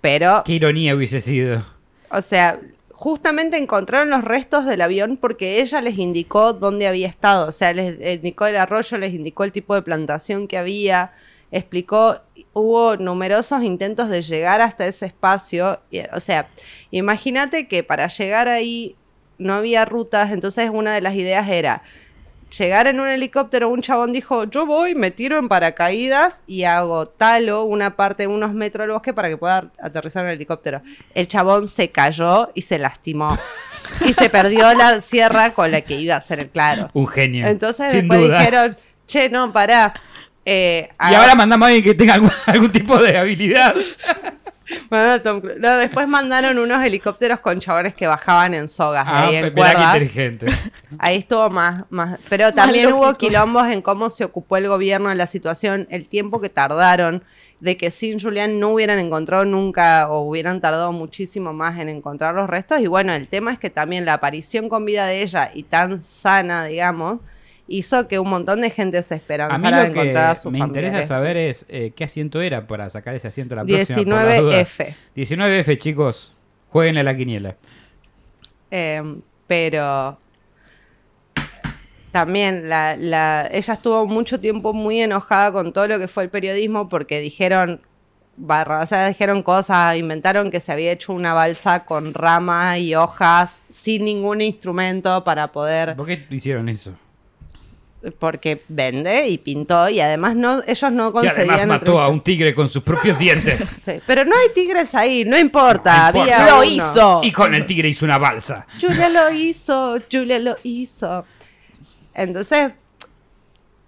pero, 0.00 0.42
Qué 0.44 0.52
ironía 0.52 0.94
hubiese 0.94 1.20
sido. 1.20 1.56
o 2.10 2.22
sea, 2.22 2.60
justamente 2.92 3.56
encontraron 3.56 4.10
los 4.10 4.24
restos 4.24 4.64
del 4.66 4.80
avión 4.80 5.16
porque 5.16 5.60
ella 5.60 5.80
les 5.80 5.98
indicó 5.98 6.52
dónde 6.52 6.88
había 6.88 7.06
estado. 7.08 7.48
O 7.48 7.52
sea, 7.52 7.72
les 7.72 8.16
indicó 8.16 8.46
el 8.46 8.56
arroyo, 8.56 8.98
les 8.98 9.14
indicó 9.14 9.44
el 9.44 9.52
tipo 9.52 9.74
de 9.74 9.82
plantación 9.82 10.48
que 10.48 10.58
había, 10.58 11.12
explicó, 11.50 12.20
hubo 12.52 12.96
numerosos 12.96 13.62
intentos 13.62 14.08
de 14.08 14.22
llegar 14.22 14.60
hasta 14.60 14.86
ese 14.86 15.06
espacio. 15.06 15.80
O 16.12 16.20
sea, 16.20 16.48
imagínate 16.90 17.68
que 17.68 17.82
para 17.82 18.08
llegar 18.08 18.48
ahí 18.48 18.96
no 19.38 19.54
había 19.54 19.84
rutas, 19.84 20.30
entonces 20.32 20.70
una 20.72 20.92
de 20.94 21.00
las 21.00 21.14
ideas 21.14 21.48
era 21.48 21.82
llegar 22.56 22.86
en 22.86 22.98
un 22.98 23.06
helicóptero, 23.08 23.68
un 23.68 23.82
chabón 23.82 24.12
dijo, 24.12 24.44
yo 24.44 24.64
voy, 24.64 24.94
me 24.94 25.10
tiro 25.10 25.36
en 25.38 25.48
paracaídas 25.48 26.42
y 26.46 26.64
hago 26.64 27.04
talo 27.06 27.64
una 27.64 27.94
parte, 27.94 28.26
unos 28.26 28.54
metros 28.54 28.84
del 28.84 28.92
bosque 28.92 29.12
para 29.12 29.28
que 29.28 29.36
pueda 29.36 29.70
aterrizar 29.82 30.24
en 30.24 30.30
el 30.30 30.36
helicóptero. 30.36 30.80
El 31.14 31.28
chabón 31.28 31.68
se 31.68 31.90
cayó 31.90 32.50
y 32.54 32.62
se 32.62 32.78
lastimó. 32.78 33.38
Y 34.06 34.12
se 34.14 34.30
perdió 34.30 34.72
la 34.74 35.00
sierra 35.02 35.52
con 35.52 35.70
la 35.70 35.82
que 35.82 35.96
iba 35.96 36.14
a 36.14 36.18
hacer 36.18 36.40
el 36.40 36.48
claro. 36.48 36.90
Un 36.94 37.06
genio. 37.06 37.46
Entonces 37.46 37.90
sin 37.90 38.00
después 38.00 38.20
duda. 38.20 38.38
dijeron, 38.38 38.76
che, 39.06 39.28
no, 39.28 39.52
pará. 39.52 39.92
eh, 40.46 40.88
Y 41.10 41.14
ahora 41.14 41.34
mandamos 41.34 41.66
a 41.66 41.68
alguien 41.68 41.84
que 41.84 41.94
tenga 41.94 42.14
algún, 42.14 42.30
algún 42.46 42.72
tipo 42.72 42.96
de 42.98 43.16
habilidad. 43.18 43.74
Tom 45.22 45.40
Cruise. 45.40 45.58
No, 45.58 45.76
después 45.78 46.06
mandaron 46.08 46.58
unos 46.58 46.84
helicópteros 46.84 47.40
con 47.40 47.58
chabones 47.60 47.94
que 47.94 48.06
bajaban 48.06 48.54
en 48.54 48.68
sogas 48.68 49.04
Ah, 49.06 49.26
ahí 49.26 49.36
en 49.36 49.54
mirá 49.54 49.54
cuerda. 49.54 49.92
qué 49.92 49.98
inteligente. 50.04 50.46
Ahí 50.98 51.16
estuvo 51.18 51.48
más, 51.50 51.84
más. 51.90 52.18
Pero 52.28 52.52
también 52.54 52.92
hubo 52.92 53.14
quilombos 53.14 53.68
en 53.68 53.82
cómo 53.82 54.10
se 54.10 54.24
ocupó 54.24 54.56
el 54.56 54.68
gobierno 54.68 55.10
de 55.10 55.14
la 55.14 55.26
situación, 55.26 55.86
el 55.90 56.08
tiempo 56.08 56.40
que 56.40 56.48
tardaron, 56.48 57.22
de 57.60 57.76
que 57.76 57.90
sin 57.90 58.20
Julián 58.20 58.58
no 58.58 58.70
hubieran 58.70 58.98
encontrado 58.98 59.44
nunca 59.44 60.08
o 60.08 60.22
hubieran 60.22 60.60
tardado 60.60 60.92
muchísimo 60.92 61.52
más 61.52 61.78
en 61.78 61.88
encontrar 61.88 62.34
los 62.34 62.48
restos. 62.48 62.80
Y 62.80 62.86
bueno, 62.86 63.12
el 63.12 63.28
tema 63.28 63.52
es 63.52 63.58
que 63.58 63.70
también 63.70 64.04
la 64.04 64.14
aparición 64.14 64.68
con 64.68 64.84
vida 64.84 65.06
de 65.06 65.22
ella 65.22 65.50
y 65.52 65.64
tan 65.64 66.00
sana, 66.00 66.64
digamos, 66.64 67.20
hizo 67.68 68.08
que 68.08 68.18
un 68.18 68.28
montón 68.30 68.60
de 68.62 68.70
gente 68.70 69.02
se 69.02 69.14
A 69.14 69.16
esperanzara 69.18 69.82
de 69.82 69.88
encontrar 69.88 70.30
a 70.30 70.34
sus 70.34 70.50
me 70.50 70.58
interesa 70.58 71.04
saber 71.04 71.36
es 71.36 71.66
eh, 71.68 71.92
qué 71.94 72.04
asiento 72.04 72.40
era 72.40 72.66
para 72.66 72.88
sacar 72.90 73.14
ese 73.14 73.28
asiento 73.28 73.54
la 73.54 73.64
próxima. 73.64 74.04
por 74.04 74.24
las 74.24 74.40
19F. 74.40 74.40
dudas. 74.42 74.68
19F, 75.16 75.78
chicos. 75.78 76.34
Jueguenle 76.70 77.00
a 77.00 77.04
la 77.04 77.16
quiniela. 77.16 77.56
Eh, 78.70 79.02
pero 79.46 80.18
también 82.12 82.68
la, 82.68 82.96
la- 82.96 83.48
ella 83.52 83.74
estuvo 83.74 84.06
mucho 84.06 84.40
tiempo 84.40 84.72
muy 84.72 85.00
enojada 85.00 85.52
con 85.52 85.72
todo 85.72 85.86
lo 85.88 85.98
que 85.98 86.08
fue 86.08 86.24
el 86.24 86.30
periodismo 86.30 86.88
porque 86.88 87.20
dijeron 87.20 87.80
barra, 88.36 88.80
o 88.82 88.86
sea, 88.86 89.08
dijeron 89.08 89.42
cosas, 89.42 89.96
inventaron 89.96 90.50
que 90.50 90.60
se 90.60 90.70
había 90.72 90.92
hecho 90.92 91.12
una 91.12 91.34
balsa 91.34 91.84
con 91.84 92.14
ramas 92.14 92.78
y 92.78 92.94
hojas 92.94 93.60
sin 93.70 94.04
ningún 94.04 94.40
instrumento 94.40 95.24
para 95.24 95.48
poder 95.52 95.96
¿Por 95.96 96.06
qué 96.06 96.24
hicieron 96.30 96.68
eso? 96.68 96.94
Porque 98.18 98.62
vende 98.68 99.26
y 99.28 99.38
pintó 99.38 99.88
y 99.88 100.00
además 100.00 100.36
no 100.36 100.62
ellos 100.66 100.92
no 100.92 101.08
Y 101.08 101.12
concedían 101.12 101.50
además 101.50 101.80
mató 101.80 102.00
a 102.00 102.08
un 102.08 102.20
tigre 102.20 102.54
con 102.54 102.68
sus 102.68 102.82
propios 102.82 103.18
dientes. 103.20 103.68
Sí, 103.84 104.00
pero 104.06 104.24
no 104.24 104.36
hay 104.36 104.48
tigres 104.54 104.94
ahí, 104.94 105.24
no 105.24 105.36
importa, 105.38 106.12
No 106.12 106.18
importa. 106.20 106.36
había 106.36 106.46
Lo 106.52 106.56
uno. 106.58 106.64
hizo. 106.64 107.20
Y 107.24 107.32
con 107.32 107.54
el 107.54 107.66
tigre 107.66 107.88
hizo 107.88 108.04
una 108.04 108.18
balsa. 108.18 108.66
Julia 108.80 109.08
lo 109.08 109.32
hizo, 109.32 109.98
Julia 110.10 110.38
lo 110.38 110.54
hizo. 110.62 111.24
Entonces, 112.14 112.72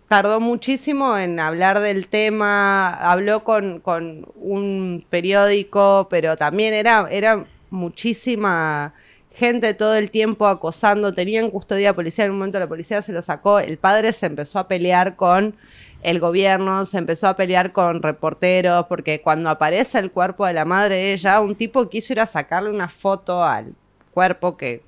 tardó 0.08 0.40
muchísimo 0.40 1.16
en 1.16 1.38
hablar 1.38 1.78
del 1.80 2.08
tema, 2.08 2.90
habló 2.94 3.44
con, 3.44 3.78
con 3.80 4.26
un 4.34 5.04
periódico, 5.08 6.08
pero 6.10 6.36
también 6.36 6.74
era, 6.74 7.06
era 7.10 7.44
muchísima 7.70 8.92
gente 9.32 9.74
todo 9.74 9.94
el 9.94 10.10
tiempo 10.10 10.46
acosando, 10.46 11.14
tenían 11.14 11.50
custodia 11.50 11.94
policial, 11.94 12.26
en 12.26 12.32
un 12.32 12.38
momento 12.38 12.58
la 12.58 12.66
policía 12.66 13.02
se 13.02 13.12
lo 13.12 13.22
sacó, 13.22 13.60
el 13.60 13.78
padre 13.78 14.12
se 14.12 14.26
empezó 14.26 14.58
a 14.58 14.68
pelear 14.68 15.16
con 15.16 15.56
el 16.02 16.18
gobierno, 16.18 16.84
se 16.86 16.98
empezó 16.98 17.28
a 17.28 17.36
pelear 17.36 17.72
con 17.72 18.02
reporteros, 18.02 18.86
porque 18.86 19.20
cuando 19.20 19.50
aparece 19.50 19.98
el 19.98 20.10
cuerpo 20.10 20.46
de 20.46 20.54
la 20.54 20.64
madre 20.64 20.96
de 20.96 21.12
ella, 21.12 21.40
un 21.40 21.54
tipo 21.54 21.88
quiso 21.88 22.12
ir 22.12 22.20
a 22.20 22.26
sacarle 22.26 22.70
una 22.70 22.88
foto 22.88 23.44
al 23.44 23.74
cuerpo 24.12 24.56
que 24.56 24.82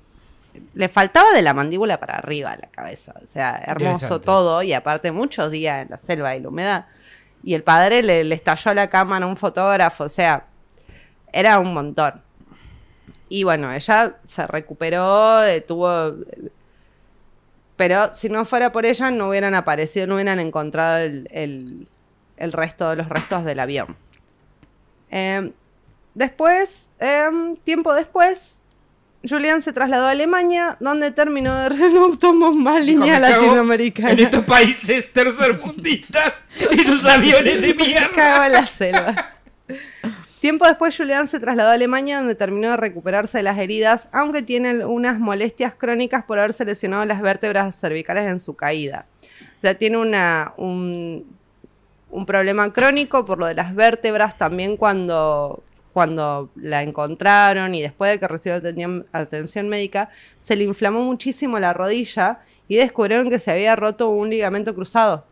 le 0.73 0.89
faltaba 0.89 1.31
de 1.31 1.41
la 1.41 1.53
mandíbula 1.53 1.99
para 1.99 2.15
arriba 2.15 2.55
la 2.59 2.67
cabeza. 2.69 3.13
O 3.23 3.27
sea, 3.27 3.61
hermoso 3.65 4.21
todo 4.21 4.63
y 4.63 4.73
aparte 4.73 5.11
muchos 5.11 5.51
días 5.51 5.83
en 5.83 5.91
la 5.91 5.97
selva 5.97 6.35
y 6.35 6.41
la 6.41 6.49
humedad. 6.49 6.85
Y 7.43 7.53
el 7.53 7.63
padre 7.63 8.03
le, 8.03 8.23
le 8.23 8.35
estalló 8.35 8.73
la 8.73 8.89
cámara 8.89 9.25
a 9.25 9.27
un 9.27 9.37
fotógrafo, 9.37 10.05
o 10.05 10.09
sea, 10.09 10.45
era 11.31 11.59
un 11.59 11.73
montón. 11.73 12.21
Y 13.35 13.43
bueno, 13.45 13.73
ella 13.73 14.17
se 14.25 14.45
recuperó, 14.45 15.43
eh, 15.43 15.59
tuvo... 15.61 16.17
Pero 17.75 18.13
si 18.13 18.29
no 18.29 18.45
fuera 18.45 18.71
por 18.71 18.85
ella, 18.85 19.09
no 19.09 19.29
hubieran 19.29 19.55
aparecido, 19.55 20.05
no 20.05 20.13
hubieran 20.13 20.39
encontrado 20.39 20.99
el, 20.99 21.27
el- 21.31 21.87
el 22.37 22.51
resto, 22.51 22.93
los 22.93 23.09
restos 23.09 23.43
del 23.43 23.59
avión. 23.59 23.95
Eh, 25.09 25.51
después, 26.13 26.89
em, 26.99 27.55
tiempo 27.57 27.91
después, 27.95 28.59
Julián 29.27 29.63
se 29.63 29.73
trasladó 29.73 30.05
a 30.05 30.11
Alemania, 30.11 30.77
donde 30.79 31.09
terminó 31.09 31.55
de 31.69 31.89
no 31.89 32.15
tomó 32.15 32.51
más 32.53 32.83
línea 32.83 33.19
latinoamericana. 33.19 34.11
En 34.11 34.19
estos 34.19 34.45
países 34.45 35.11
tercermundistas 35.11 36.33
y 36.71 36.79
sus 36.83 37.03
aviones 37.07 37.61
de 37.61 37.73
mierda. 37.83 38.11
Cago 38.15 38.43
en 38.43 38.51
la 38.51 38.65
selva. 38.67 39.33
Tiempo 40.43 40.65
después, 40.65 40.97
Julián 40.97 41.25
se 41.29 41.39
trasladó 41.39 41.69
a 41.69 41.73
Alemania, 41.75 42.17
donde 42.17 42.35
terminó 42.35 42.71
de 42.71 42.75
recuperarse 42.75 43.37
de 43.37 43.43
las 43.43 43.57
heridas, 43.57 44.09
aunque 44.11 44.41
tiene 44.41 44.83
unas 44.83 45.17
molestias 45.17 45.73
crónicas 45.73 46.25
por 46.25 46.37
haberse 46.37 46.65
lesionado 46.65 47.05
las 47.05 47.21
vértebras 47.21 47.79
cervicales 47.79 48.27
en 48.27 48.41
su 48.41 48.53
caída. 48.53 49.05
O 49.57 49.61
sea, 49.61 49.75
tiene 49.75 49.95
un, 49.95 51.37
un 52.09 52.25
problema 52.25 52.69
crónico 52.73 53.23
por 53.23 53.37
lo 53.39 53.45
de 53.45 53.53
las 53.53 53.73
vértebras 53.73 54.37
también 54.37 54.75
cuando, 54.75 55.63
cuando 55.93 56.49
la 56.57 56.83
encontraron 56.83 57.73
y 57.73 57.81
después 57.81 58.11
de 58.11 58.19
que 58.19 58.27
recibió 58.27 58.61
atención 59.13 59.69
médica, 59.69 60.09
se 60.39 60.57
le 60.57 60.65
inflamó 60.65 61.05
muchísimo 61.05 61.57
la 61.57 61.71
rodilla 61.71 62.41
y 62.67 62.75
descubrieron 62.75 63.29
que 63.29 63.39
se 63.39 63.49
había 63.49 63.77
roto 63.77 64.09
un 64.09 64.29
ligamento 64.29 64.75
cruzado. 64.75 65.25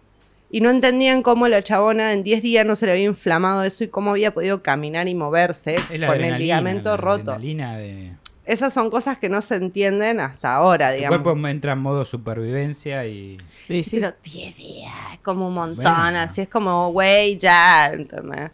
Y 0.54 0.60
no 0.62 0.70
entendían 0.70 1.24
cómo 1.24 1.48
la 1.48 1.64
chabona 1.64 2.12
en 2.12 2.24
10 2.24 2.42
días 2.42 2.66
no 2.66 2.76
se 2.76 2.86
le 2.86 2.92
había 2.92 3.06
inflamado 3.06 3.64
eso 3.64 3.84
y 3.86 3.88
cómo 3.88 4.12
había 4.12 4.34
podido 4.34 4.62
caminar 4.62 5.08
y 5.08 5.16
moverse 5.16 5.78
con 5.88 6.22
el 6.22 6.38
ligamento 6.38 6.90
la 6.92 6.98
roto. 6.98 7.38
de... 7.38 8.12
Esas 8.44 8.74
son 8.74 8.90
cosas 8.90 9.18
que 9.18 9.30
no 9.30 9.42
se 9.42 9.56
entienden 9.56 10.20
hasta 10.20 10.54
ahora, 10.56 10.92
digamos. 10.92 11.22
cuerpo 11.22 11.48
entra 11.48 11.74
en 11.74 11.80
modo 11.80 12.04
supervivencia 12.04 13.06
y... 13.06 13.38
Sí, 13.68 13.82
Sí, 13.82 13.90
sí. 13.92 13.96
pero 14.02 14.14
10 14.24 14.58
días, 14.58 14.94
es 15.14 15.20
como 15.20 15.48
un 15.48 15.54
montón, 15.54 15.84
Bueno. 15.86 16.20
así 16.20 16.42
es 16.42 16.50
como, 16.50 16.92
güey, 16.92 17.38
ya, 17.38 17.92
¿entendés? 17.94 18.50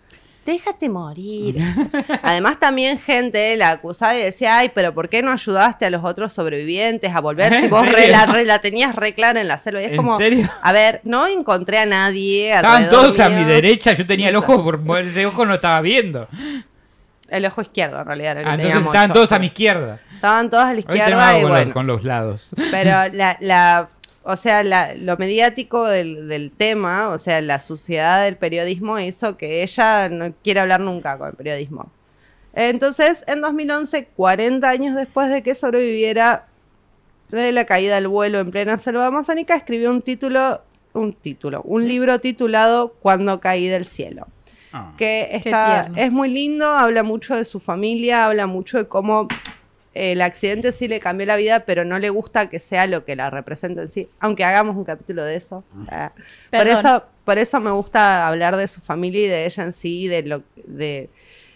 Déjate 0.47 0.87
morir. 0.87 1.57
Además, 2.23 2.57
también 2.57 2.97
gente 2.97 3.55
la 3.57 3.71
acusaba 3.71 4.15
y 4.15 4.19
decía, 4.23 4.57
ay, 4.57 4.71
pero 4.73 4.93
¿por 4.93 5.09
qué 5.09 5.21
no 5.21 5.31
ayudaste 5.31 5.85
a 5.85 5.89
los 5.89 6.03
otros 6.05 6.31
sobrevivientes 6.31 7.13
a 7.13 7.19
volver 7.19 7.53
si 7.59 7.65
¿En 7.65 7.69
vos 7.69 7.85
re- 7.85 8.07
la, 8.07 8.25
re- 8.25 8.45
la 8.45 8.59
tenías 8.59 8.95
re 8.95 9.13
clara 9.13 9.41
en 9.41 9.49
la 9.49 9.57
selva? 9.57 9.81
Y 9.81 9.85
es 9.85 9.91
¿En 9.91 9.97
como, 9.97 10.17
serio? 10.17 10.49
a 10.61 10.71
ver, 10.71 11.01
no 11.03 11.27
encontré 11.27 11.79
a 11.79 11.85
nadie. 11.85 12.53
Estaban 12.53 12.89
todos 12.89 13.19
a 13.19 13.27
mi 13.29 13.43
derecha, 13.43 13.91
yo 13.93 14.07
tenía 14.07 14.29
el 14.29 14.37
ojo, 14.37 14.63
por 14.63 14.99
ese 15.01 15.25
ojo 15.25 15.45
no 15.45 15.53
estaba 15.55 15.81
viendo. 15.81 16.27
El 17.29 17.45
ojo 17.45 17.61
izquierdo, 17.61 17.99
en 17.99 18.05
realidad. 18.05 18.37
Ah, 18.45 18.53
entonces 18.53 18.85
estaban 18.85 19.11
todos 19.11 19.31
a 19.33 19.39
mi 19.39 19.47
izquierda. 19.47 19.99
Estaban 20.15 20.49
todos 20.49 20.63
a 20.63 20.67
la 20.67 20.71
Hoy 20.73 20.79
izquierda 20.79 21.05
tenemos 21.05 21.27
y 21.27 21.41
con, 21.41 21.41
los, 21.41 21.49
bueno. 21.59 21.73
con 21.73 21.87
los 21.87 22.03
lados. 22.05 22.55
Pero 22.71 22.89
la, 23.13 23.37
la- 23.41 23.89
o 24.29 24.35
sea, 24.35 24.61
la- 24.63 24.93
lo 24.95 25.15
mediático 25.17 25.85
del, 25.85 26.27
del 26.27 26.51
tema, 26.51 27.09
o 27.09 27.17
sea, 27.17 27.39
la 27.41 27.59
suciedad 27.59 28.23
del 28.25 28.35
periodismo 28.37 28.99
hizo 28.99 29.37
que 29.37 29.63
ella 29.63 30.09
no 30.09 30.33
quiera 30.43 30.63
hablar 30.63 30.81
nunca 30.81 31.17
con 31.17 31.29
el 31.29 31.33
periodismo. 31.35 31.89
Entonces, 32.53 33.23
en 33.27 33.41
2011, 33.41 34.07
40 34.15 34.67
años 34.69 34.95
después 34.95 35.29
de 35.29 35.43
que 35.43 35.55
sobreviviera 35.55 36.47
de 37.29 37.51
la 37.51 37.65
caída 37.65 37.95
del 37.95 38.07
vuelo 38.07 38.39
en 38.39 38.51
plena 38.51 38.77
selva 38.77 39.05
amazónica, 39.07 39.55
escribió 39.55 39.91
un 39.91 40.01
título, 40.01 40.61
un 40.93 41.13
título, 41.13 41.61
un 41.63 41.87
libro 41.87 42.19
titulado 42.19 42.93
Cuando 43.01 43.39
caí 43.39 43.67
del 43.67 43.85
cielo 43.85 44.27
Ah. 44.73 44.93
que 44.97 45.29
está, 45.31 45.89
es 45.95 46.11
muy 46.11 46.29
lindo, 46.29 46.65
habla 46.67 47.01
mucho 47.03 47.35
de 47.35 47.45
su 47.45 47.59
familia, 47.61 48.25
habla 48.25 48.47
mucho 48.47 48.77
de 48.77 48.87
cómo 48.87 49.27
el 49.97 50.21
accidente 50.21 50.71
sí 50.71 50.87
le 50.87 50.99
cambió 50.99 51.25
la 51.25 51.35
vida, 51.35 51.61
pero 51.61 51.83
no 51.83 51.97
le 51.99 52.09
gusta 52.09 52.49
que 52.49 52.59
sea 52.59 52.87
lo 52.87 53.03
que 53.03 53.15
la 53.15 53.29
representa 53.29 53.81
en 53.81 53.91
sí, 53.91 54.07
aunque 54.19 54.43
hagamos 54.43 54.75
un 54.75 54.83
capítulo 54.83 55.23
de 55.23 55.35
eso. 55.35 55.63
Ah. 55.89 56.11
por, 56.51 56.67
eso 56.67 57.03
por 57.25 57.37
eso 57.37 57.59
me 57.59 57.71
gusta 57.71 58.27
hablar 58.27 58.55
de 58.55 58.67
su 58.67 58.79
familia 58.81 59.25
y 59.25 59.27
de 59.27 59.45
ella 59.45 59.63
en 59.63 59.73
sí, 59.73 60.07
de 60.07 60.23
lo 60.23 60.43
de 60.65 61.09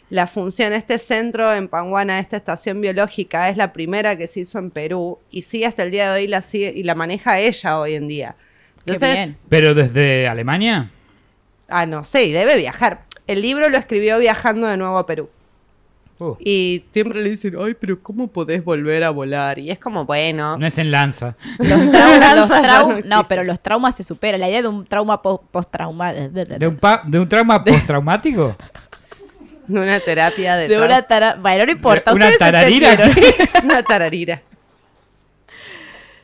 la 0.09 0.27
función. 0.27 0.73
Este 0.73 0.99
centro 0.99 1.53
en 1.53 1.67
Panguana, 1.67 2.19
esta 2.19 2.37
estación 2.37 2.81
biológica, 2.81 3.49
es 3.49 3.57
la 3.57 3.73
primera 3.73 4.17
que 4.17 4.27
se 4.27 4.41
hizo 4.41 4.59
en 4.59 4.71
Perú 4.71 5.19
y 5.29 5.43
sí 5.43 5.63
hasta 5.63 5.83
el 5.83 5.91
día 5.91 6.11
de 6.11 6.21
hoy 6.21 6.27
la 6.27 6.41
sigue 6.41 6.73
y 6.75 6.83
la 6.83 6.95
maneja 6.95 7.39
ella 7.39 7.79
hoy 7.79 7.95
en 7.95 8.07
día. 8.07 8.35
Qué 8.85 8.93
Entonces, 8.93 9.13
bien. 9.13 9.37
¿Pero 9.49 9.73
desde 9.73 10.27
Alemania? 10.27 10.91
Ah, 11.67 11.85
no 11.85 12.03
sé, 12.03 12.25
y 12.25 12.31
debe 12.31 12.57
viajar. 12.57 13.03
El 13.27 13.41
libro 13.41 13.69
lo 13.69 13.77
escribió 13.77 14.19
viajando 14.19 14.67
de 14.67 14.77
nuevo 14.77 14.97
a 14.97 15.05
Perú. 15.05 15.29
Uh, 16.23 16.35
Y 16.39 16.83
siempre 16.93 17.19
le 17.19 17.31
dicen, 17.31 17.55
ay, 17.59 17.73
pero 17.73 17.99
¿cómo 17.99 18.27
podés 18.27 18.63
volver 18.63 19.03
a 19.03 19.09
volar? 19.09 19.57
Y 19.57 19.71
es 19.71 19.79
como, 19.79 20.05
bueno, 20.05 20.55
no 20.55 20.67
es 20.67 20.77
en 20.77 20.91
lanza. 20.91 21.35
Los 21.57 21.91
traumas, 21.91 22.35
los 22.35 22.49
Lanza 22.49 22.61
ya 22.61 22.81
trau- 22.83 23.03
no 23.05 23.27
pero 23.27 23.43
los 23.43 23.59
traumas 23.59 23.95
se 23.95 24.03
superan. 24.03 24.39
La 24.39 24.47
idea 24.47 24.61
de 24.61 24.67
un 24.67 24.85
trauma 24.85 25.19
po- 25.21 25.41
post-trauma. 25.49 26.13
¿De 26.13 26.67
un, 26.67 26.79
de 27.07 27.19
un 27.19 27.27
trauma 27.27 27.63
postraumático? 27.63 28.55
una 29.67 29.99
terapia 30.01 30.57
de, 30.57 30.67
De 30.67 30.77
tra- 30.77 30.85
una 30.85 31.01
tara... 31.03 31.35
Bueno, 31.41 31.65
no 31.65 31.71
importa. 31.71 32.13
¿Una 32.13 32.29
tararira? 32.37 32.89
una 33.63 33.81
tararira. 33.81 34.41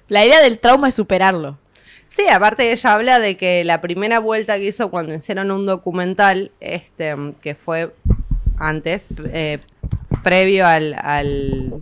La 0.09 0.25
idea 0.25 0.41
del 0.41 0.59
trauma 0.59 0.89
es 0.89 0.93
superarlo. 0.95 1.57
Sí, 2.07 2.27
aparte 2.31 2.71
ella 2.71 2.93
habla 2.93 3.19
de 3.19 3.35
que 3.35 3.63
la 3.63 3.81
primera 3.81 4.19
vuelta 4.19 4.57
que 4.57 4.65
hizo 4.65 4.89
cuando 4.89 5.13
hicieron 5.13 5.49
un 5.51 5.65
documental, 5.65 6.51
este, 6.59 7.15
que 7.41 7.55
fue 7.55 7.93
antes, 8.59 9.07
eh, 9.31 9.59
previo 10.27 10.67
al, 10.67 10.93
al 11.01 11.73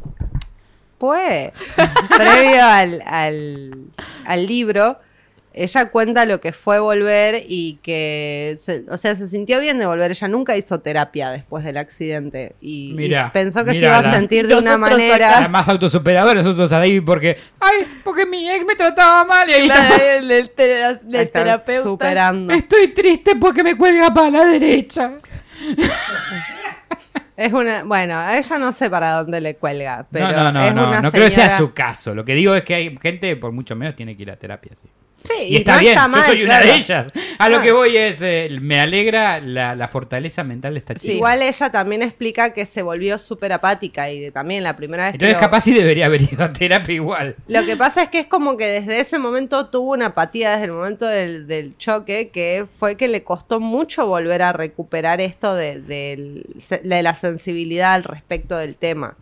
pues, 0.98 1.52
previo 2.18 2.64
al, 2.64 3.02
al, 3.06 3.72
al 4.26 4.46
libro, 4.46 5.00
ella 5.58 5.90
cuenta 5.90 6.26
lo 6.26 6.42
que 6.42 6.52
fue 6.52 6.80
volver 6.80 7.44
y 7.48 7.80
que, 7.82 8.56
se- 8.60 8.84
o 8.90 8.98
sea, 8.98 9.16
se 9.16 9.26
sintió 9.28 9.60
bien 9.62 9.78
de 9.78 9.86
volver. 9.86 10.12
Ella 10.12 10.28
nunca 10.28 10.58
hizo 10.58 10.80
terapia 10.82 11.30
después 11.32 11.64
del 11.64 11.78
accidente 11.78 12.56
y, 12.60 12.94
pensó 13.32 13.64
que 13.64 13.72
se 13.72 13.78
iba 13.78 13.98
a 14.00 14.14
sentir 14.14 14.48
de 14.48 14.56
una 14.56 14.78
manera. 14.78 15.40
La 15.40 15.48
más 15.48 15.68
autosuperadora 15.70 16.42
nosotros 16.44 16.72
a 16.74 16.80
David 16.80 17.04
porque, 17.06 17.38
ay, 17.60 17.86
porque 18.04 18.26
mi 18.26 18.50
ex 18.50 18.66
me 18.66 18.76
trataba 18.76 19.24
mal 19.24 19.50
y 19.50 19.54
ahí 19.54 19.66
Claro, 19.66 19.96
está. 19.96 20.18
el, 20.18 20.50
tera- 20.52 21.00
terapeuta. 21.32 21.84
superando. 21.90 22.54
Estoy 22.54 22.90
triste 22.94 23.36
porque 23.38 23.64
me 23.64 23.78
cuelga 23.78 24.14
para 24.14 24.30
la 24.30 24.46
derecha. 24.46 25.14
Es 27.38 27.52
una, 27.52 27.84
bueno, 27.84 28.18
a 28.18 28.38
ella 28.38 28.58
no 28.58 28.72
sé 28.72 28.90
para 28.90 29.12
dónde 29.14 29.42
le 29.42 29.56
cuelga, 29.56 30.06
pero 30.10 30.32
no, 30.32 30.52
no, 30.52 30.52
no, 30.54 30.64
es 30.64 30.74
no, 30.74 31.02
no 31.02 31.12
creo 31.12 31.26
que 31.26 31.32
sea 31.32 31.58
su 31.58 31.74
caso. 31.74 32.16
Lo 32.16 32.24
que 32.24 32.34
digo 32.34 32.56
es 32.56 32.64
que 32.64 32.76
hay 32.76 32.98
gente, 32.98 33.36
por 33.36 33.52
mucho 33.52 33.76
menos, 33.76 33.96
tiene 33.96 34.16
que 34.16 34.24
ir 34.24 34.32
a 34.32 34.38
terapia. 34.38 34.72
Sí. 34.82 34.90
Sí, 35.28 35.44
Y, 35.50 35.56
está 35.58 35.74
no 35.76 35.80
bien, 35.80 35.98
está 35.98 36.08
yo 36.20 36.24
soy 36.26 36.44
una 36.44 36.60
de 36.62 36.74
ellas. 36.76 37.12
A 37.38 37.50
lo 37.50 37.58
Ah. 37.58 37.62
que 37.62 37.72
voy 37.72 37.98
es, 37.98 38.22
eh, 38.22 38.50
me 38.62 38.80
alegra 38.80 39.40
la, 39.40 39.76
la 39.76 39.88
fortaleza 39.88 40.44
mental 40.44 40.74
de 40.74 40.80
esta 40.80 40.96
chica. 40.96 41.14
Igual 41.14 41.42
ella 41.42 41.70
también 41.72 42.02
explica 42.02 42.54
que 42.54 42.66
se 42.66 42.82
volvió 42.82 43.18
súper 43.18 43.52
apática 43.54 44.10
y 44.12 44.20
que 44.22 44.32
también 44.32 44.64
la 44.64 44.76
primera 44.76 45.04
vez 45.06 45.12
que 45.12 45.16
Entonces 45.18 45.36
lo- 45.36 45.40
capaz 45.42 45.62
sí 45.62 45.74
debería 45.74 46.06
haber 46.06 46.22
ido 46.22 46.44
a 46.44 46.54
terapia 46.54 46.96
igual. 46.96 47.36
Lo 47.48 47.66
que 47.66 47.76
pasa 47.76 48.04
es 48.04 48.10
que 48.10 48.20
es 48.20 48.28
como 48.28 48.58
que 48.58 48.66
desde 48.66 49.00
ese 49.00 49.20
momento 49.20 49.68
tuvo 49.70 49.94
una 49.94 50.08
apatía 50.08 50.52
desde 50.52 50.66
el 50.66 50.72
momento 50.72 51.06
del, 51.08 51.48
del 51.48 51.78
choque 51.78 52.30
que 52.30 52.66
fue 52.80 52.96
que 52.98 53.08
le 53.08 53.24
costó 53.24 53.60
mucho 53.60 54.06
volver 54.08 54.42
a 54.42 54.54
recuperar 54.54 55.22
esto 55.22 55.54
de, 55.56 55.82
de 55.82 57.02
la 57.04 57.16
sensibilidad 57.16 57.94
al 57.94 58.04
respecto 58.04 58.58
del 58.58 58.76
tema. 58.76 59.18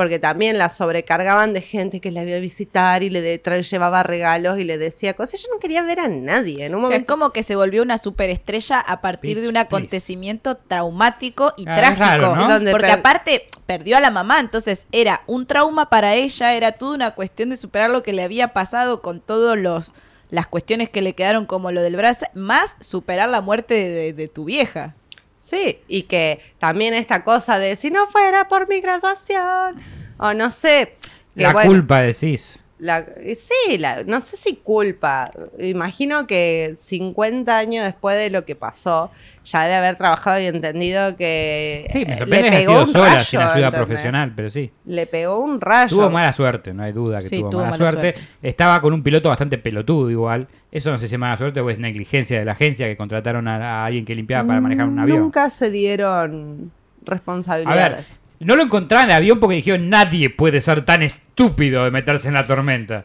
Porque 0.00 0.18
también 0.18 0.56
la 0.56 0.70
sobrecargaban 0.70 1.52
de 1.52 1.60
gente 1.60 2.00
que 2.00 2.10
la 2.10 2.22
iba 2.22 2.34
a 2.34 2.40
visitar 2.40 3.02
y 3.02 3.10
le 3.10 3.20
de- 3.20 3.42
tra- 3.42 3.60
llevaba 3.60 4.02
regalos 4.02 4.58
y 4.58 4.64
le 4.64 4.78
decía 4.78 5.12
cosas. 5.12 5.34
Ella 5.34 5.48
no 5.52 5.60
quería 5.60 5.82
ver 5.82 6.00
a 6.00 6.08
nadie. 6.08 6.64
En 6.64 6.74
un 6.74 6.80
Es 6.80 6.82
momento 6.84 7.06
como 7.12 7.30
que 7.34 7.42
se 7.42 7.54
volvió 7.54 7.82
una 7.82 7.98
superestrella 7.98 8.80
a 8.80 9.02
partir 9.02 9.42
de 9.42 9.48
un 9.48 9.52
please. 9.52 9.66
acontecimiento 9.66 10.56
traumático 10.56 11.52
y 11.58 11.64
Ah, 11.68 11.74
es 11.74 11.78
trágico. 11.80 12.00
raro, 12.06 12.34
¿no? 12.36 12.48
Donde 12.48 12.70
Porque 12.70 12.86
per- 12.86 12.98
aparte 13.00 13.48
perdió 13.66 13.98
a 13.98 14.00
la 14.00 14.10
mamá, 14.10 14.40
entonces 14.40 14.86
era 14.90 15.22
un 15.26 15.46
trauma 15.46 15.90
para 15.90 16.14
ella, 16.14 16.54
era 16.54 16.72
toda 16.72 16.94
una 16.94 17.10
cuestión 17.10 17.50
de 17.50 17.56
superar 17.56 17.90
lo 17.90 18.02
que 18.02 18.14
le 18.14 18.22
había 18.22 18.54
pasado 18.54 19.02
con 19.02 19.20
todos 19.20 19.58
los 19.58 19.92
las 20.30 20.46
cuestiones 20.46 20.88
que 20.88 21.02
le 21.02 21.12
quedaron 21.14 21.44
como 21.44 21.72
lo 21.72 21.82
del 21.82 21.96
brazo, 21.96 22.24
más 22.34 22.76
superar 22.80 23.28
la 23.28 23.40
muerte 23.42 23.74
de, 23.74 23.88
de- 23.90 24.12
de 24.14 24.28
tu 24.28 24.44
vieja. 24.44 24.94
Sí, 25.40 25.80
y 25.88 26.02
que 26.02 26.38
también 26.58 26.94
esta 26.94 27.24
cosa 27.24 27.58
de 27.58 27.74
si 27.74 27.90
no 27.90 28.06
fuera 28.06 28.46
por 28.48 28.68
mi 28.68 28.80
graduación, 28.80 29.80
o 30.18 30.34
no 30.34 30.50
sé. 30.50 30.96
que 31.34 31.42
La 31.42 31.52
bueno, 31.52 31.70
culpa 31.70 32.02
decís. 32.02 32.62
La- 32.80 33.00
eh, 33.16 33.36
sí, 33.36 33.78
la- 33.78 34.02
no 34.04 34.20
sé 34.20 34.36
si 34.36 34.56
culpa. 34.56 35.30
Imagino 35.58 36.26
que 36.26 36.74
50 36.78 37.58
años 37.58 37.84
después 37.84 38.16
de 38.16 38.30
lo 38.30 38.44
que 38.44 38.56
pasó, 38.56 39.10
ya 39.44 39.62
debe 39.64 39.76
haber 39.76 39.96
trabajado 39.96 40.40
y 40.40 40.46
entendido 40.46 41.16
que 41.16 41.86
Sí, 41.92 42.04
me 42.06 42.14
eh, 42.14 42.18
sorprende 42.18 42.50
que 42.50 42.56
pegó 42.58 42.72
sido 42.72 42.84
un 42.84 42.92
sola, 42.92 43.08
rayo, 43.14 43.24
sin 43.24 43.40
ayuda 43.40 43.54
¿entendés? 43.66 43.78
profesional, 43.86 44.32
pero 44.34 44.50
sí. 44.50 44.70
Le 44.86 45.06
pegó 45.06 45.38
un 45.38 45.60
rayo. 45.60 45.96
Tuvo 45.96 46.10
mala 46.10 46.32
suerte, 46.32 46.72
no 46.74 46.82
hay 46.82 46.92
duda 46.92 47.18
que 47.20 47.28
Sí, 47.28 47.38
tuvo, 47.40 47.50
tuvo 47.50 47.60
mala, 47.60 47.70
mala 47.72 47.90
suerte. 47.90 48.12
suerte. 48.14 48.32
Estaba 48.48 48.80
con 48.80 48.92
un 48.94 49.02
piloto 49.02 49.28
bastante 49.28 49.58
pelotudo 49.58 50.10
igual. 50.10 50.48
Eso 50.72 50.90
no 50.90 50.98
sé 50.98 51.08
si 51.08 51.14
es 51.14 51.18
mala 51.18 51.36
suerte 51.36 51.60
o 51.60 51.68
es 51.70 51.78
negligencia 51.78 52.38
de 52.38 52.44
la 52.44 52.52
agencia 52.52 52.86
que 52.86 52.96
contrataron 52.96 53.46
a, 53.48 53.82
a 53.82 53.84
alguien 53.86 54.04
que 54.04 54.14
limpiaba 54.14 54.46
para 54.46 54.60
manejar 54.60 54.86
un 54.86 54.98
avión. 54.98 55.18
Nunca 55.18 55.50
se 55.50 55.70
dieron 55.70 56.70
A 57.06 57.10
responsabilidades. 57.10 58.08
ver, 58.08 58.19
no 58.40 58.56
lo 58.56 58.62
encontraron 58.62 59.04
en 59.06 59.10
el 59.12 59.16
avión 59.16 59.38
porque 59.40 59.56
dijeron 59.56 59.88
nadie 59.88 60.28
puede 60.30 60.60
ser 60.60 60.84
tan 60.84 61.02
estúpido 61.02 61.84
de 61.84 61.90
meterse 61.90 62.28
en 62.28 62.34
la 62.34 62.46
tormenta. 62.46 63.04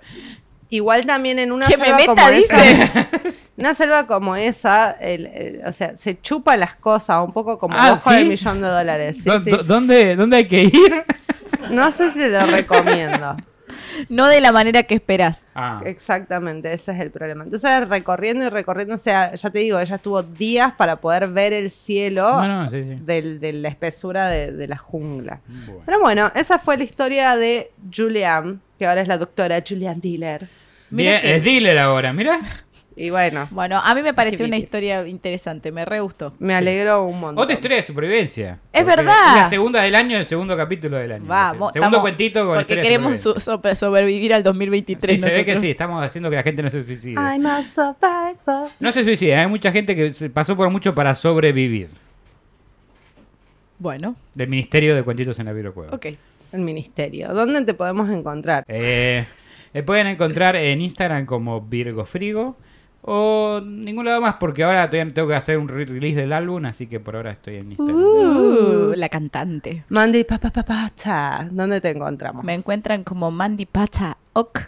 Igual 0.69 1.05
también 1.05 1.37
en 1.37 1.51
una 1.51 1.67
Que 1.67 1.77
me 1.77 1.85
selva 1.85 1.97
meta, 1.97 2.15
como 2.15 2.27
esa, 2.29 2.61
dice. 2.61 2.91
una 3.57 3.73
selva 3.75 4.07
como 4.07 4.35
esa, 4.35 4.91
el- 4.91 5.27
el- 5.27 5.61
o 5.65 5.71
sea, 5.71 5.95
se 5.95 6.19
chupa 6.19 6.57
las 6.57 6.75
cosas, 6.75 7.19
un 7.23 7.31
poco 7.31 7.59
como 7.59 7.75
Ah, 7.77 7.93
ojo 7.93 8.09
¿sí? 8.09 8.15
del 8.15 8.27
millón 8.29 8.61
de 8.61 8.67
dólares. 8.67 9.17
Sí, 9.17 9.23
¿Dó- 9.29 9.39
sí. 9.39 9.51
dó- 9.51 9.63
¿Dónde, 9.63 10.15
¿Dónde 10.15 10.37
hay 10.37 10.47
que 10.47 10.63
ir? 10.63 11.03
No 11.69 11.91
sé 11.91 12.11
si 12.13 12.29
lo 12.29 12.45
recomiendo. 12.47 13.37
No 14.09 14.27
de 14.27 14.41
la 14.41 14.51
manera 14.51 14.83
que 14.83 14.95
esperás. 14.95 15.43
Ah, 15.55 15.81
Exactamente, 15.85 16.71
ese 16.73 16.91
es 16.91 16.99
el 16.99 17.11
problema. 17.11 17.43
Entonces, 17.43 17.87
recorriendo 17.87 18.45
y 18.45 18.49
recorriendo, 18.49 18.95
o 18.95 18.97
sea, 18.97 19.33
ya 19.35 19.49
te 19.49 19.59
digo, 19.59 19.79
ella 19.79 19.97
tuvo 19.97 20.23
días 20.23 20.73
para 20.73 20.97
poder 20.97 21.27
ver 21.29 21.53
el 21.53 21.69
cielo 21.71 22.29
no, 22.41 22.63
no, 22.65 22.69
sí, 22.69 22.83
sí. 22.83 22.97
del- 23.05 23.39
de 23.39 23.53
la 23.53 23.69
espesura 23.69 24.27
de, 24.27 24.51
de 24.51 24.67
la 24.67 24.77
jungla. 24.77 25.39
Bueno. 25.47 25.81
Pero 25.85 25.99
bueno, 26.01 26.31
esa 26.35 26.59
fue 26.59 26.77
la 26.77 26.83
historia 26.83 27.35
de 27.35 27.71
Julianne, 27.95 28.59
que 28.77 28.85
ahora 28.85 29.01
es 29.01 29.07
la 29.07 29.17
doctora 29.17 29.63
Julianne 29.67 30.01
Diller. 30.01 30.47
Mira 30.91 31.11
Bien, 31.11 31.21
que- 31.21 31.35
es 31.35 31.43
dealer 31.43 31.77
ahora, 31.79 32.13
mira. 32.13 32.39
Y 32.97 33.09
bueno, 33.09 33.45
Bueno, 33.51 33.81
a 33.83 33.93
mí 33.93 34.01
me 34.01 34.13
pareció 34.13 34.45
una 34.45 34.55
historia 34.55 35.05
interesante, 35.05 35.69
me 35.71 35.83
re 35.83 35.99
gustó. 35.99 36.33
me 36.39 36.55
alegró 36.55 37.03
un 37.03 37.19
montón. 37.19 37.43
Otra 37.43 37.53
historia 37.55 37.75
de 37.77 37.83
supervivencia. 37.83 38.59
Es 38.71 38.85
verdad. 38.85 39.35
La 39.35 39.49
segunda 39.49 39.81
del 39.81 39.95
año, 39.95 40.17
el 40.17 40.25
segundo 40.25 40.55
capítulo 40.55 40.95
del 40.95 41.11
año. 41.11 41.25
Vamos, 41.27 41.73
segundo 41.73 41.87
estamos- 41.97 41.99
cuentito 41.99 42.45
con 42.45 42.55
porque 42.55 42.75
queremos 42.81 43.17
supervivencia. 43.19 43.51
so- 43.53 43.61
so- 43.61 43.75
sobrevivir 43.75 44.33
al 44.33 44.43
2023. 44.43 45.19
Sí, 45.21 45.27
se 45.27 45.35
ve 45.35 45.43
que 45.43 45.51
nosotros. 45.51 45.61
sí, 45.61 45.69
estamos 45.71 46.05
haciendo 46.05 46.29
que 46.29 46.37
la 46.37 46.43
gente 46.43 46.63
no 46.63 46.69
se 46.69 46.85
suicide. 46.85 47.15
I'm 47.15 47.45
a 47.45 47.61
survivor. 47.63 48.69
No 48.79 48.91
se 48.93 49.03
suicida, 49.03 49.41
hay 49.41 49.47
mucha 49.47 49.73
gente 49.73 49.93
que 49.93 50.13
se 50.13 50.29
pasó 50.29 50.55
por 50.55 50.69
mucho 50.69 50.95
para 50.95 51.13
sobrevivir. 51.15 51.89
Bueno, 53.77 54.15
Del 54.33 54.47
Ministerio 54.47 54.95
de 54.95 55.03
Cuentitos 55.03 55.37
en 55.39 55.45
la 55.47 55.53
Virocueva. 55.53 55.93
ok. 55.95 56.05
El 56.53 56.61
ministerio. 56.61 57.33
¿Dónde 57.33 57.61
te 57.63 57.73
podemos 57.73 58.09
encontrar? 58.09 58.63
Eh, 58.69 59.25
me 59.73 59.83
pueden 59.83 60.07
encontrar 60.07 60.55
en 60.55 60.79
Instagram 60.79 61.25
como 61.25 61.59
Virgo 61.59 62.05
Frigo 62.05 62.55
o 63.07 63.61
ningún 63.63 64.05
lado 64.05 64.19
más 64.19 64.35
porque 64.39 64.63
ahora 64.63 64.89
tengo 64.89 65.27
que 65.27 65.35
hacer 65.35 65.57
un 65.59 65.67
re- 65.67 65.85
release 65.85 66.19
del 66.19 66.33
álbum, 66.33 66.65
así 66.65 66.87
que 66.87 66.99
por 66.99 67.15
ahora 67.15 67.31
estoy 67.31 67.57
en 67.57 67.71
Instagram. 67.71 67.95
Uh, 67.95 68.93
la 68.95 69.09
cantante. 69.09 69.83
Mandy 69.89 70.23
Papa 70.23 70.49
Papata. 70.49 71.47
¿Dónde 71.51 71.81
te 71.81 71.91
encontramos? 71.91 72.43
Me 72.43 72.55
encuentran 72.55 73.03
como 73.03 73.29
Mandy 73.29 73.65
Pata 73.67 74.17
Ok 74.33 74.59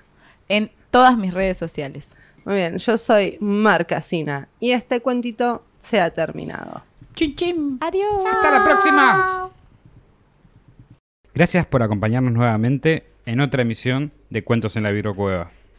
en 0.50 0.69
todas 0.91 1.17
mis 1.17 1.34
redes 1.34 1.58
sociales. 1.58 2.15
Muy 2.45 2.56
bien, 2.56 2.78
yo 2.78 2.97
soy 2.97 3.38
Marcasina 3.41 4.47
y 4.60 4.71
este 4.71 5.02
cuentito 5.02 5.63
se 5.80 6.00
ha 6.00 6.12
terminado. 6.12 6.84
Chin 7.15 7.36
chin. 7.36 7.78
Adiós. 7.82 8.26
Hasta 8.32 8.52
la 8.52 8.63
próxima. 8.63 9.50
Gracias 11.34 11.65
por 11.65 11.84
acompañarnos 11.84 12.32
nuevamente 12.32 13.06
en 13.26 13.41
otra 13.41 13.63
emisión 13.63 14.12
de 14.30 14.43
Cuentos 14.43 14.78
en 14.78 14.84
la 14.84 14.91
Virocueva. 14.91 15.52